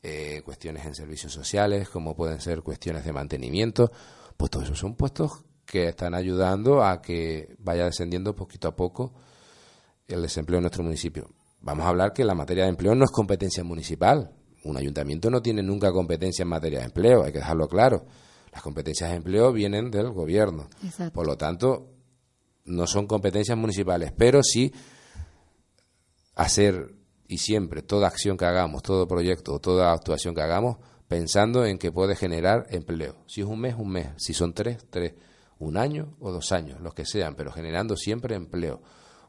[0.02, 3.92] eh, cuestiones en servicios sociales, como pueden ser cuestiones de mantenimiento,
[4.36, 9.14] pues todos esos son puestos que están ayudando a que vaya descendiendo poquito a poco
[10.08, 11.30] el desempleo en nuestro municipio.
[11.62, 14.32] Vamos a hablar que la materia de empleo no es competencia municipal.
[14.64, 18.06] Un ayuntamiento no tiene nunca competencia en materia de empleo, hay que dejarlo claro.
[18.52, 20.68] Las competencias de empleo vienen del gobierno.
[21.14, 21.95] Por lo tanto,
[22.66, 24.74] no son competencias municipales, pero sí
[26.36, 26.96] hacer
[27.28, 31.78] y siempre toda acción que hagamos, todo proyecto o toda actuación que hagamos, pensando en
[31.78, 33.16] que puede generar empleo.
[33.28, 34.08] Si es un mes, un mes.
[34.18, 35.14] Si son tres, tres.
[35.58, 38.82] Un año o dos años, los que sean, pero generando siempre empleo.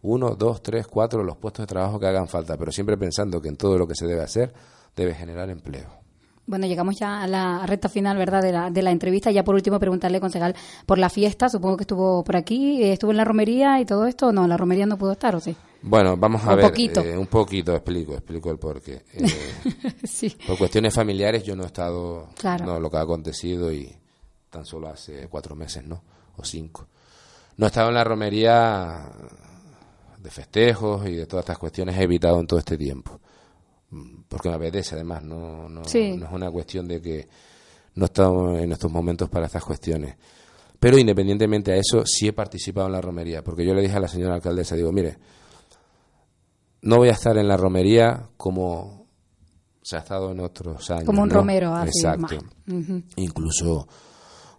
[0.02, 3.48] Uno, dos, tres, cuatro, los puestos de trabajo que hagan falta, pero siempre pensando que
[3.48, 4.52] en todo lo que se debe hacer
[4.94, 6.05] debe generar empleo.
[6.46, 9.32] Bueno, llegamos ya a la recta final, ¿verdad?, de la, de la entrevista.
[9.32, 10.54] Ya por último, preguntarle, concejal,
[10.86, 11.48] por la fiesta.
[11.48, 14.30] Supongo que estuvo por aquí, estuvo en la romería y todo esto.
[14.30, 15.56] No, la romería no pudo estar, ¿o sí?
[15.82, 16.64] Bueno, vamos a ver.
[16.64, 19.02] Eh, un poquito, explico, explico el porqué.
[19.16, 20.36] Eh, sí.
[20.46, 22.28] Por cuestiones familiares yo no he estado,
[22.64, 23.92] no, lo que ha acontecido y
[24.48, 26.02] tan solo hace cuatro meses, ¿no?
[26.36, 26.86] O cinco.
[27.56, 29.10] No he estado en la romería
[30.18, 33.20] de festejos y de todas estas cuestiones he evitado en todo este tiempo
[34.28, 37.28] porque me apetece además, no, no, es una cuestión de que
[37.94, 40.16] no estamos en estos momentos para estas cuestiones.
[40.78, 44.00] Pero independientemente a eso, sí he participado en la romería, porque yo le dije a
[44.00, 45.16] la señora alcaldesa, digo, mire,
[46.82, 49.06] no voy a estar en la romería como
[49.82, 51.04] se ha estado en otros años.
[51.04, 52.38] Como un romero, así Exacto.
[53.16, 53.86] Incluso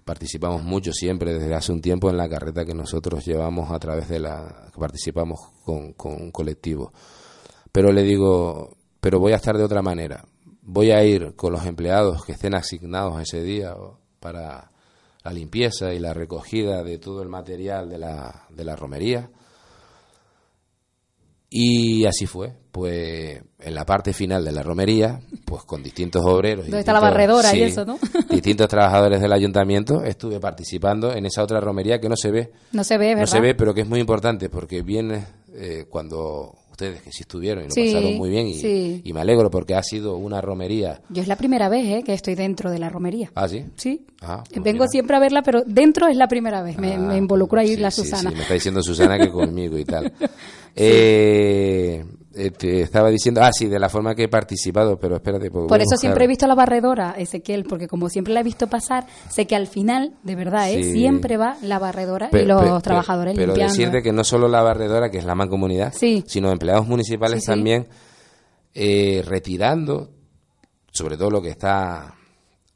[0.03, 4.07] participamos mucho siempre desde hace un tiempo en la carreta que nosotros llevamos a través
[4.07, 6.93] de la que participamos con, con un colectivo.
[7.73, 10.25] Pero le digo, pero voy a estar de otra manera.
[10.61, 13.75] Voy a ir con los empleados que estén asignados ese día
[14.19, 14.71] para
[15.23, 19.29] la limpieza y la recogida de todo el material de la, de la romería.
[21.49, 26.65] Y así fue, pues en la parte final de la romería, pues con distintos obreros.
[26.65, 27.97] ¿Dónde está la barredora y eso, no?
[28.29, 32.51] distintos trabajadores del ayuntamiento, estuve participando en esa otra romería que no se ve.
[32.73, 33.21] No se ve, ¿verdad?
[33.21, 37.23] No se ve, pero que es muy importante porque viene eh, cuando ustedes que sí
[37.23, 41.01] estuvieron y lo pasaron muy bien y, me alegro porque ha sido una romería.
[41.09, 42.03] Yo es la primera vez ¿eh?
[42.05, 43.31] que estoy dentro de la romería.
[43.33, 43.65] ¿Ah, sí?
[43.75, 44.05] Sí.
[44.21, 46.77] Ah, pues Vengo siempre a verla, pero dentro es la primera vez.
[46.77, 48.29] Me, ah, involucro ahí la Susana.
[48.29, 50.13] Sí, me está diciendo Susana que conmigo y tal.
[50.75, 52.05] eh,
[52.37, 55.49] eh, te estaba diciendo, ah, sí, de la forma que he participado, pero espérate.
[55.49, 59.05] Por eso siempre he visto la barredora, Ezequiel, porque como siempre la he visto pasar,
[59.29, 60.83] sé que al final, de verdad, ¿eh?
[60.83, 63.73] siempre va la barredora y los trabajadores pero limpiando.
[63.73, 67.87] Pero decirte que no solo la barredora, que es la mancomunidad, sino empleados municipales también
[68.73, 70.11] eh, retirando,
[70.91, 72.13] sobre todo lo que está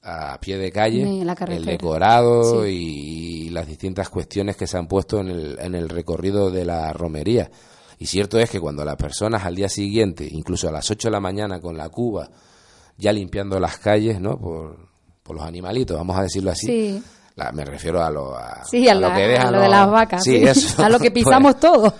[0.03, 5.19] a pie de calle, el decorado y, y, las distintas cuestiones que se han puesto
[5.19, 7.51] en el, en el recorrido de la romería
[8.01, 11.11] y cierto es que cuando las personas al día siguiente, incluso a las 8 de
[11.11, 12.27] la mañana con la cuba,
[12.97, 14.39] ya limpiando las calles, ¿no?
[14.39, 14.89] Por,
[15.29, 16.99] los animalitos, vamos a decirlo así.
[17.53, 19.53] me refiero a lo, a, sí, a, lo que dejan.
[19.53, 20.23] de las vacas.
[20.23, 20.83] Sí, Eso.
[20.83, 21.93] A lo que pisamos todo.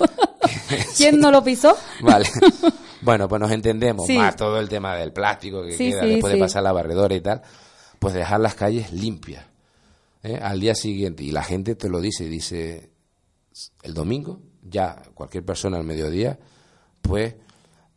[0.97, 1.77] ¿Quién no lo pisó?
[2.01, 2.27] Vale.
[3.01, 6.63] Bueno, pues nos entendemos más todo el tema del plástico que queda después de pasar
[6.63, 7.43] la barredora y tal.
[7.99, 9.45] Pues dejar las calles limpias
[10.23, 10.39] ¿eh?
[10.41, 11.23] al día siguiente.
[11.23, 12.89] Y la gente te lo dice, dice,
[13.83, 14.39] el domingo
[14.71, 16.39] ya cualquier persona al mediodía,
[17.01, 17.35] pues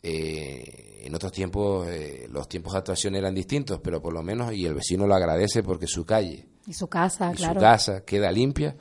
[0.03, 4.53] eh, en otros tiempos eh, los tiempos de actuación eran distintos, pero por lo menos,
[4.53, 8.31] y el vecino lo agradece porque su calle y su casa, y su casa queda
[8.33, 8.77] limpia.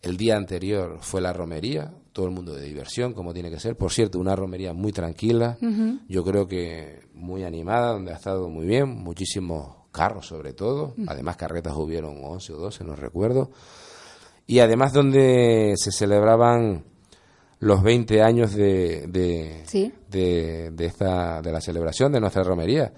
[0.00, 3.76] El día anterior fue la romería, todo el mundo de diversión, como tiene que ser.
[3.76, 5.56] Por cierto, una romería muy tranquila,
[6.08, 11.36] yo creo que muy animada, donde ha estado muy bien, muchísimos carros sobre todo, además
[11.36, 13.52] carretas hubieron 11 o 12, no recuerdo
[14.46, 16.84] y además donde se celebraban
[17.60, 19.62] los 20 años de, de,
[20.10, 22.92] de, esta, de la celebración de nuestra romería.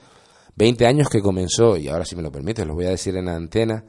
[0.57, 3.27] 20 años que comenzó, y ahora si me lo permite, lo voy a decir en
[3.27, 3.85] la antena,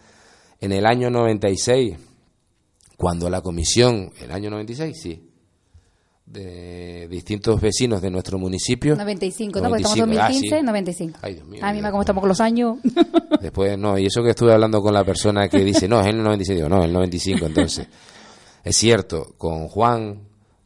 [0.59, 1.97] en el año 96,
[2.97, 5.29] cuando la comisión, el año 96, sí,
[6.25, 8.95] de distintos vecinos de nuestro municipio.
[8.95, 9.69] 95, ¿no?
[9.69, 11.19] Porque estamos en 2015, 95.
[11.21, 11.61] Ay, Dios mío.
[11.63, 12.77] A mí me como estamos con los años.
[13.41, 16.17] Después, no, y eso que estuve hablando con la persona que dice, no, es el
[16.17, 17.87] 96, digo, no, el 95, entonces.
[18.63, 20.21] es cierto, con Juan,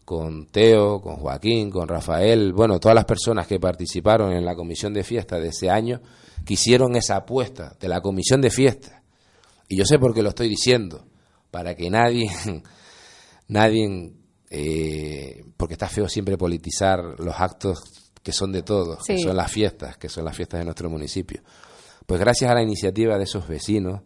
[0.05, 4.93] con Teo, con Joaquín, con Rafael, bueno, todas las personas que participaron en la comisión
[4.93, 6.01] de fiesta de ese año,
[6.45, 9.03] que hicieron esa apuesta de la comisión de fiesta.
[9.67, 11.05] Y yo sé por qué lo estoy diciendo,
[11.51, 12.31] para que nadie,
[13.49, 14.13] nadie
[14.49, 19.51] eh, porque está feo siempre politizar los actos que son de todos, que son las
[19.51, 21.41] fiestas, que son las fiestas de nuestro municipio.
[22.05, 24.01] Pues gracias a la iniciativa de esos vecinos,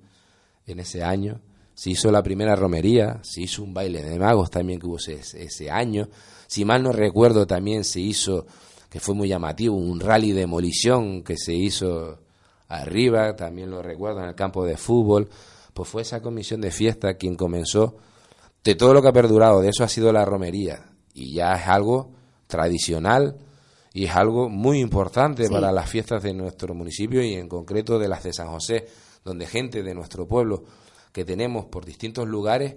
[0.66, 1.42] en ese año,
[1.74, 5.20] se hizo la primera romería, se hizo un baile de magos también que hubo ese,
[5.44, 6.10] ese año,
[6.48, 8.46] si mal no recuerdo también se hizo,
[8.90, 12.20] que fue muy llamativo, un rally de demolición que se hizo
[12.68, 15.30] arriba, también lo recuerdo en el campo de fútbol,
[15.74, 17.98] pues fue esa comisión de fiesta quien comenzó
[18.64, 20.86] de todo lo que ha perdurado, de eso ha sido la romería.
[21.14, 22.12] Y ya es algo
[22.48, 23.38] tradicional
[23.94, 28.08] y es algo muy importante para las fiestas de nuestro municipio y en concreto de
[28.08, 28.88] las de San José,
[29.24, 30.64] donde gente de nuestro pueblo
[31.12, 32.76] que tenemos por distintos lugares,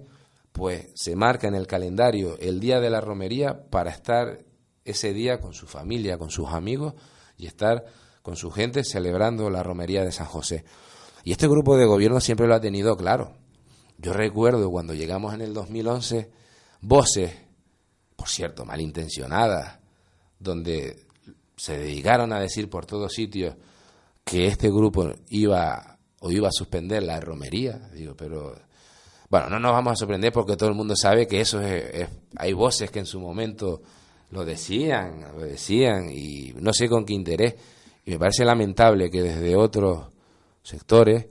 [0.53, 4.41] pues se marca en el calendario el día de la romería para estar
[4.84, 6.95] ese día con su familia, con sus amigos
[7.39, 7.84] y estar
[8.22, 10.64] con su gente celebrando la romería de San José.
[11.24, 13.32] Y este grupo de gobierno siempre lo ha tenido claro.
[13.99, 16.31] Yo recuerdo cuando llegamos en el 2011,
[16.83, 17.33] voces,
[18.15, 19.79] por cierto, malintencionadas,
[20.39, 21.07] donde
[21.57, 23.55] se dedicaron a decir por todos sitios
[24.25, 27.79] que este grupo iba o iba a suspender la romería.
[27.93, 28.55] Digo, pero
[29.31, 32.53] bueno, no nos vamos a sorprender porque todo el mundo sabe que eso es, hay
[32.53, 33.81] voces que en su momento
[34.31, 37.55] lo decían, lo decían y no sé con qué interés.
[38.05, 40.09] Y me parece lamentable que desde otros
[40.63, 41.27] sectores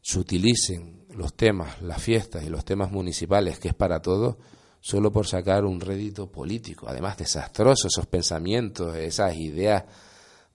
[0.00, 4.36] se utilicen los temas, las fiestas y los temas municipales, que es para todos,
[4.80, 6.86] solo por sacar un rédito político.
[6.88, 9.84] Además, desastrosos esos pensamientos, esas ideas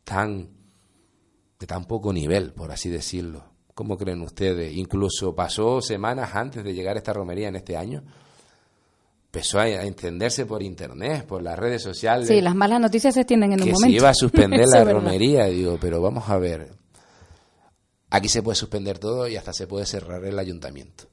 [0.03, 0.49] tan
[1.59, 3.43] de tan poco nivel, por así decirlo.
[3.75, 4.73] ¿Cómo creen ustedes?
[4.73, 8.03] Incluso pasó semanas antes de llegar a esta romería en este año.
[9.25, 12.27] Empezó a, entenderse por internet, por las redes sociales.
[12.27, 13.85] Sí, las malas noticias se extienden en un momento.
[13.85, 15.45] Que se iba a suspender la romería.
[15.45, 16.71] Digo, pero vamos a ver,
[18.11, 21.05] Aquí se puede suspender todo y hasta se puede cerrar el ayuntamiento.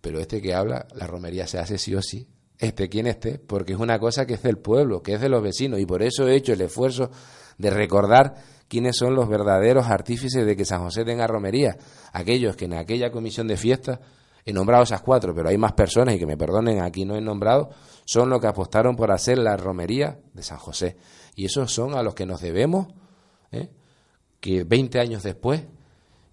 [0.00, 2.28] Pero este que habla, la romería se hace sí o sí,
[2.58, 5.42] este quien esté, porque es una cosa que es del pueblo, que es de los
[5.42, 7.10] vecinos, y por eso he hecho el esfuerzo
[7.58, 8.36] de recordar
[8.68, 11.76] quiénes son los verdaderos artífices de que San José tenga romería.
[12.12, 14.00] Aquellos que en aquella comisión de fiesta
[14.44, 17.20] he nombrado esas cuatro, pero hay más personas, y que me perdonen, aquí no he
[17.20, 17.70] nombrado,
[18.04, 20.96] son los que apostaron por hacer la romería de San José.
[21.34, 22.86] Y esos son a los que nos debemos,
[23.50, 23.70] ¿eh?
[24.38, 25.64] que 20 años después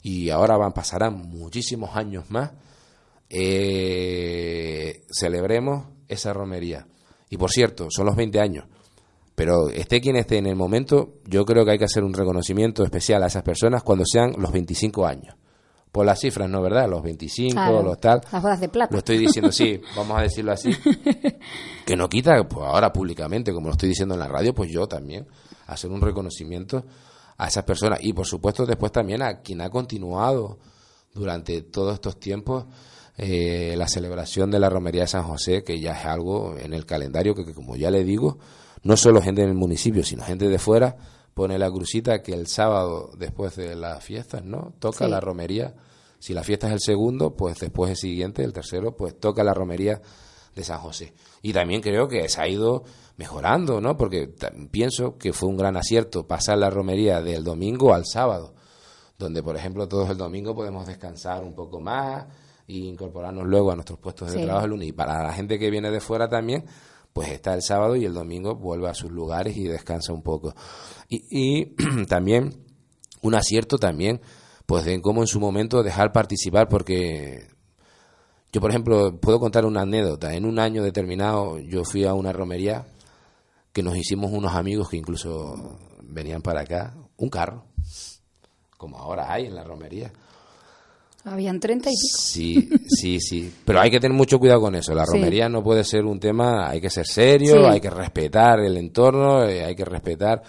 [0.05, 2.51] y ahora van, pasarán muchísimos años más,
[3.27, 6.85] eh, celebremos esa romería.
[7.27, 8.65] Y por cierto, son los 20 años.
[9.33, 12.83] Pero esté quien esté en el momento, yo creo que hay que hacer un reconocimiento
[12.83, 15.35] especial a esas personas cuando sean los 25 años.
[15.91, 16.61] Por las cifras, ¿no?
[16.61, 16.87] ¿Verdad?
[16.87, 18.21] Los 25, los tal.
[18.31, 18.93] Las de plata.
[18.93, 20.69] Lo estoy diciendo, sí, vamos a decirlo así.
[21.85, 24.85] que no quita, pues ahora públicamente, como lo estoy diciendo en la radio, pues yo
[24.85, 25.25] también,
[25.65, 26.85] hacer un reconocimiento
[27.38, 30.59] a esas personas y por supuesto después también a quien ha continuado
[31.13, 32.65] durante todos estos tiempos
[33.17, 36.86] eh, la celebración de la romería de San José, que ya es algo en el
[36.86, 38.39] calendario que, como ya le digo,
[38.83, 40.97] no solo gente del municipio, sino gente de fuera,
[41.33, 44.73] pone la crucita que el sábado después de las fiestas, ¿no?
[44.79, 45.75] Toca la romería.
[46.19, 49.53] Si la fiesta es el segundo, pues después el siguiente, el tercero, pues toca la
[49.53, 50.01] romería
[50.53, 51.13] de San José.
[51.41, 52.83] Y también creo que se ha ido
[53.18, 53.95] mejorando, ¿no?
[53.97, 54.30] Porque
[54.72, 58.53] pienso que fue un gran acierto pasar la romería del domingo al sábado,
[59.18, 62.26] donde, por ejemplo, todos el domingo podemos descansar un poco más
[62.68, 64.89] e incorporarnos luego a nuestros puestos de trabajo el lunes.
[64.89, 66.66] Y para la gente que viene de fuera también,
[67.13, 70.53] pues está el sábado y el domingo vuelve a sus lugares y descansa un poco.
[71.07, 71.76] Y, y
[72.07, 72.66] también
[73.22, 74.20] un acierto también,
[74.66, 77.47] pues de cómo en su momento dejar participar, porque
[78.51, 80.34] yo, por ejemplo, puedo contar una anécdota.
[80.34, 82.88] En un año determinado yo fui a una romería
[83.76, 87.65] que nos hicimos unos amigos que incluso venían para acá, un carro,
[88.78, 90.13] como ahora hay en la romería.
[91.26, 92.17] Habían 30 y pico.
[92.17, 93.53] Sí, sí, sí.
[93.65, 94.95] Pero hay que tener mucho cuidado con eso.
[94.95, 98.78] La romería no puede ser un tema, hay que ser serio, hay que respetar el
[98.78, 100.41] entorno, eh, hay que respetar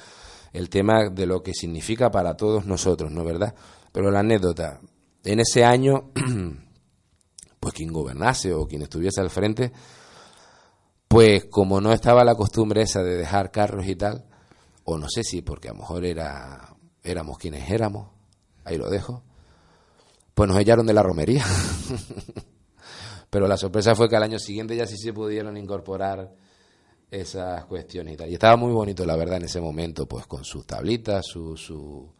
[0.53, 3.57] el tema de lo que significa para todos nosotros, ¿no verdad?
[3.91, 4.79] Pero la anécdota,
[5.25, 6.13] en ese año,
[7.59, 9.73] pues quien gobernase o quien estuviese al frente,
[11.09, 14.25] pues como no estaba la costumbre esa de dejar carros y tal,
[14.85, 18.09] o no sé si porque a lo mejor era, éramos quienes éramos,
[18.65, 19.23] ahí lo dejo,
[20.35, 21.45] pues nos echaron de la romería.
[23.31, 26.33] Pero la sorpresa fue que al año siguiente ya sí se pudieron incorporar
[27.11, 28.31] esas cuestiones y tal.
[28.31, 32.13] Y estaba muy bonito, la verdad, en ese momento, pues con sus tablitas, su, su,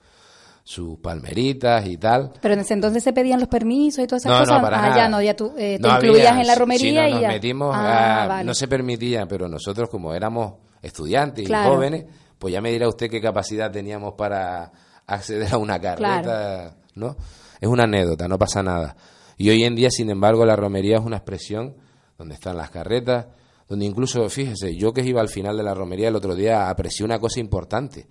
[0.69, 2.33] sus palmeritas y tal.
[2.43, 4.57] Pero en ese entonces se pedían los permisos y todas esas No, cosas.
[4.57, 4.97] no, para ah, nada.
[4.97, 7.21] ya no, ya tú eh, te No incluías había- en la romería no, y nos
[7.23, 7.29] ya.
[7.29, 8.45] metimos, Ah, vale.
[8.45, 11.71] no se permitía, pero nosotros como éramos estudiantes Claro.
[11.71, 12.05] y jóvenes,
[12.37, 14.73] pues ya me dirá usted qué capacidad teníamos para
[15.07, 17.17] acceder a una carreta, ¿no?
[17.61, 18.97] Es una anécdota, no pasa nada.
[19.39, 21.77] Y hoy en día, sin embargo, la romería es una expresión
[22.19, 23.27] donde están las carretas,
[23.69, 27.05] donde incluso, fíjese, yo que iba al final de la romería el otro día aprecié
[27.07, 28.07] una cosa importante.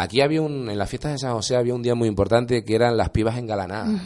[0.00, 2.74] Aquí había un, en las fiestas de San José había un día muy importante que
[2.74, 4.00] eran las pibas engalanadas.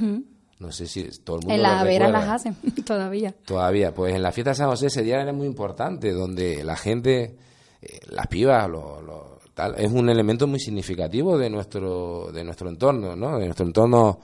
[0.59, 2.27] No sé si todo el mundo En lo la vera recuerda.
[2.27, 3.35] las hacen todavía.
[3.45, 6.77] Todavía, pues en la fiesta de San José ese día era muy importante, donde la
[6.77, 7.37] gente,
[7.83, 12.69] eh, las pibas, lo, lo- tal, es un elemento muy significativo de nuestro, de nuestro
[12.71, 13.39] entorno, ¿no?
[13.39, 14.19] De nuestro entorno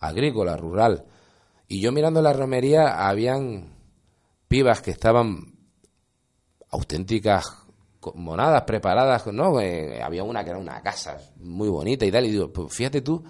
[0.00, 1.04] agrícola, rural.
[1.66, 3.72] Y yo mirando la romería, habían
[4.46, 5.54] pibas que estaban
[6.70, 7.44] auténticas
[8.14, 9.60] monadas preparadas, ¿no?
[9.60, 13.00] Eh, había una que era una casa muy bonita y tal, y digo, pues fíjate
[13.02, 13.22] tú,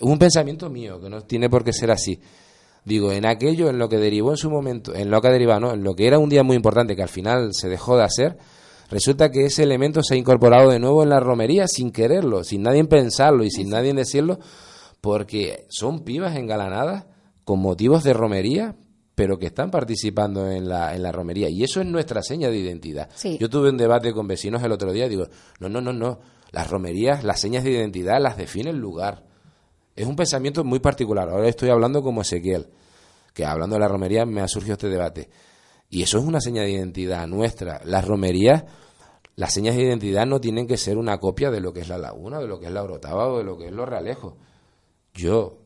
[0.00, 2.20] un pensamiento mío, que no tiene por qué ser así.
[2.84, 5.60] Digo, en aquello, en lo que derivó en su momento, en lo que ha derivado,
[5.60, 5.72] ¿no?
[5.72, 8.38] En lo que era un día muy importante que al final se dejó de hacer,
[8.90, 12.62] resulta que ese elemento se ha incorporado de nuevo en la romería sin quererlo, sin
[12.62, 14.38] nadie pensarlo y sin nadie decirlo,
[15.00, 17.06] porque son pibas engalanadas
[17.44, 18.76] con motivos de romería,
[19.16, 21.48] pero que están participando en la, en la romería.
[21.48, 23.08] Y eso es nuestra seña de identidad.
[23.14, 23.38] Sí.
[23.40, 25.26] Yo tuve un debate con vecinos el otro día, digo,
[25.58, 26.20] no, no, no, no,
[26.52, 29.24] las romerías, las señas de identidad las define el lugar.
[29.96, 31.30] Es un pensamiento muy particular.
[31.30, 32.68] Ahora estoy hablando como Ezequiel,
[33.32, 35.30] que hablando de la romería me ha surgido este debate.
[35.88, 37.80] Y eso es una seña de identidad nuestra.
[37.84, 38.64] Las romerías,
[39.34, 41.96] las señas de identidad no tienen que ser una copia de lo que es la
[41.96, 44.34] laguna, de lo que es la Orotava o de lo que es los realejos.
[45.14, 45.65] Yo,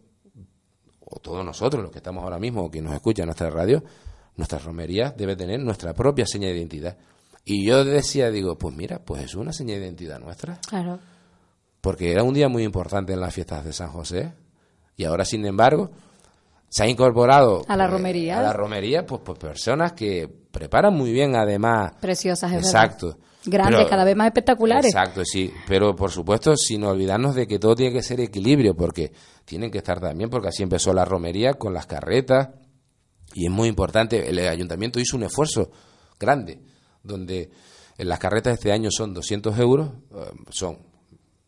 [1.11, 3.83] o todos nosotros, los que estamos ahora mismo, o quien nos escucha en nuestra radio,
[4.37, 6.97] nuestras romerías debe tener nuestra propia seña de identidad.
[7.45, 10.99] Y yo decía, digo, pues mira, pues es una seña de identidad nuestra Claro.
[11.81, 14.33] porque era un día muy importante en las fiestas de San José
[14.97, 15.91] y ahora sin embargo
[16.69, 18.39] se ha incorporado A la pues, romería.
[18.39, 22.71] a la romería pues, pues personas que preparan muy bien además Preciosas, es verdad.
[22.85, 24.85] exacto Grandes, Pero- cada vez más espectaculares.
[24.87, 29.13] exacto sí pero por supuesto sin olvidarnos de que todo tiene que ser equilibrio porque
[29.51, 32.51] tienen que estar también porque así empezó la romería con las carretas
[33.35, 35.73] y es muy importante, el ayuntamiento hizo un esfuerzo
[36.21, 36.63] grande,
[37.03, 37.51] donde
[37.99, 40.79] las carretas de este año son 200 euros, eh, son,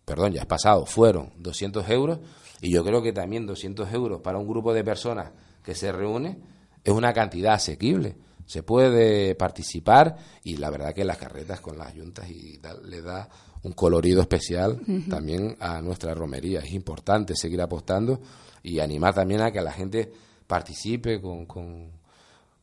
[0.04, 2.18] perdón, ya es pasado, fueron 200 euros,
[2.60, 5.30] y yo creo que también 200 euros para un grupo de personas
[5.62, 6.40] que se reúne
[6.82, 8.16] es una cantidad asequible.
[8.46, 13.00] Se puede participar y la verdad que las carretas con las juntas y tal le
[13.00, 13.28] da
[13.62, 16.60] un colorido especial también a nuestra romería.
[16.60, 18.20] Es importante seguir apostando
[18.62, 20.12] y animar también a que la gente
[20.46, 21.92] participe con, con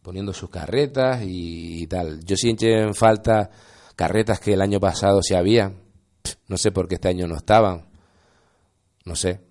[0.01, 2.23] poniendo sus carretas y, y tal.
[2.25, 3.49] Yo sí eché en falta
[3.95, 5.75] carretas que el año pasado se habían,
[6.47, 7.85] no sé por qué este año no estaban,
[9.05, 9.41] no sé,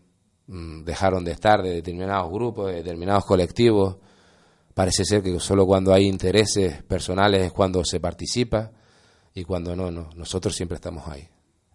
[0.47, 3.97] mm, dejaron de estar de determinados grupos, de determinados colectivos.
[4.75, 8.71] Parece ser que solo cuando hay intereses personales es cuando se participa
[9.35, 10.11] y cuando no, no.
[10.15, 11.29] Nosotros siempre estamos ahí,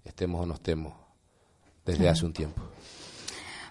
[0.04, 0.94] estemos o no estemos,
[1.86, 2.62] desde hace un tiempo.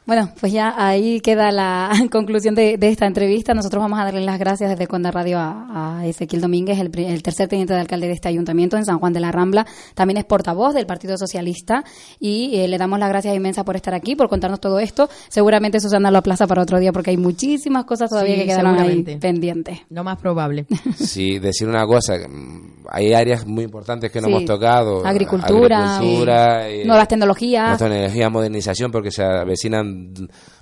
[0.04, 3.54] Bueno, pues ya ahí queda la conclusión de, de esta entrevista.
[3.54, 7.46] Nosotros vamos a darle las gracias desde Conda Radio a, a Ezequiel Domínguez, el, tercer
[7.48, 9.64] teniente de alcalde de este ayuntamiento en San Juan de la Rambla.
[9.94, 11.84] También es portavoz del Partido Socialista
[12.18, 15.08] y eh, le damos las gracias inmensas por estar aquí, por contarnos todo esto.
[15.28, 18.78] Seguramente Susana lo aplaza para otro día porque hay muchísimas cosas todavía Sí, que quedaron
[18.80, 19.78] ahí pendientes.
[19.90, 20.66] Lo más probable.
[20.96, 24.32] Sí, decir una cosa, mm, hay áreas muy importantes que no Sí.
[24.32, 25.04] hemos tocado.
[25.06, 27.68] Agricultura, agricultura, eh, nuevas tecnologías.
[27.68, 29.91] Nuestra energía, modernización, porque se avecinan,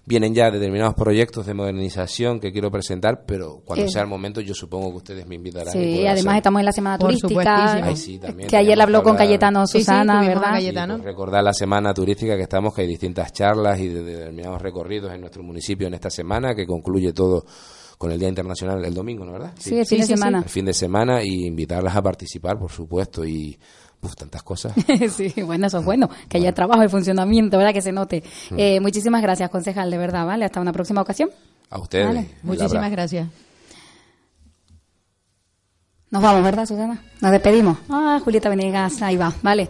[0.04, 3.88] vienen ya determinados proyectos de modernización que quiero presentar, pero cuando Eh.
[3.88, 5.68] sea el momento yo supongo que ustedes me invitarán.
[5.68, 7.28] y Sí, puedo además estamos en la semana Por turística.
[7.28, 7.84] supuestísimo.
[7.88, 9.16] Ay, sí, también que ayer habló que con.
[9.16, 10.50] Cayetano Sí, sí, Susana, ¿verdad?
[10.50, 10.94] Y, Cayetano.
[10.96, 14.60] pues, recordar la semana turística que estamos, que hay distintas charlas y de- de determinados
[14.62, 17.44] recorridos en nuestro municipio en esta semana, que concluye todo
[17.98, 19.52] con el Día Internacional el domingo, ¿no verdad?
[19.58, 20.14] Sí, el fin Sí, de sí, sí.
[20.16, 20.38] semana.
[20.38, 23.58] el fin de semana y invitarlas a participar, por supuesto, y
[24.03, 24.72] uf, tantas cosas.
[25.16, 27.72] sí, bueno, eso es bueno, que haya trabajo y funcionamiento, ¿verdad?
[27.74, 28.22] Que se note.
[28.51, 28.55] Mm.
[28.59, 30.44] Eh, muchísimas gracias, concejal, de verdad, ¿vale?
[30.44, 31.30] Hasta una próxima ocasión.
[31.70, 32.07] A ustedes.
[32.07, 32.28] Vale.
[32.42, 33.28] Muchísimas gracias.
[36.11, 37.01] Nos vamos, ¿verdad, Susana?
[37.20, 37.78] Nos despedimos.
[37.88, 39.68] Ah, Julieta Venegas, ahí va, vale.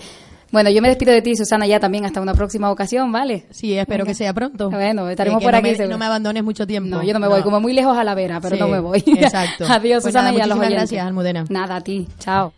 [0.53, 3.45] Bueno, yo me despido de ti, Susana, ya también hasta una próxima ocasión, ¿vale?
[3.51, 4.69] Sí, espero que sea pronto.
[4.71, 6.97] Bueno, estaremos Que- que por no aquí me- no me abandones mucho tiempo.
[6.97, 8.81] No, yo no me voy, como muy lejos a la vera, pero Sí, no me
[8.81, 8.99] voy.
[9.07, 9.67] Exacto.
[9.69, 10.77] Adiós, Pues Susana, nada, y a los oyentes.
[10.79, 11.45] gracias, Almudena.
[11.51, 12.09] Nada, a ti.
[12.19, 12.53] Chao.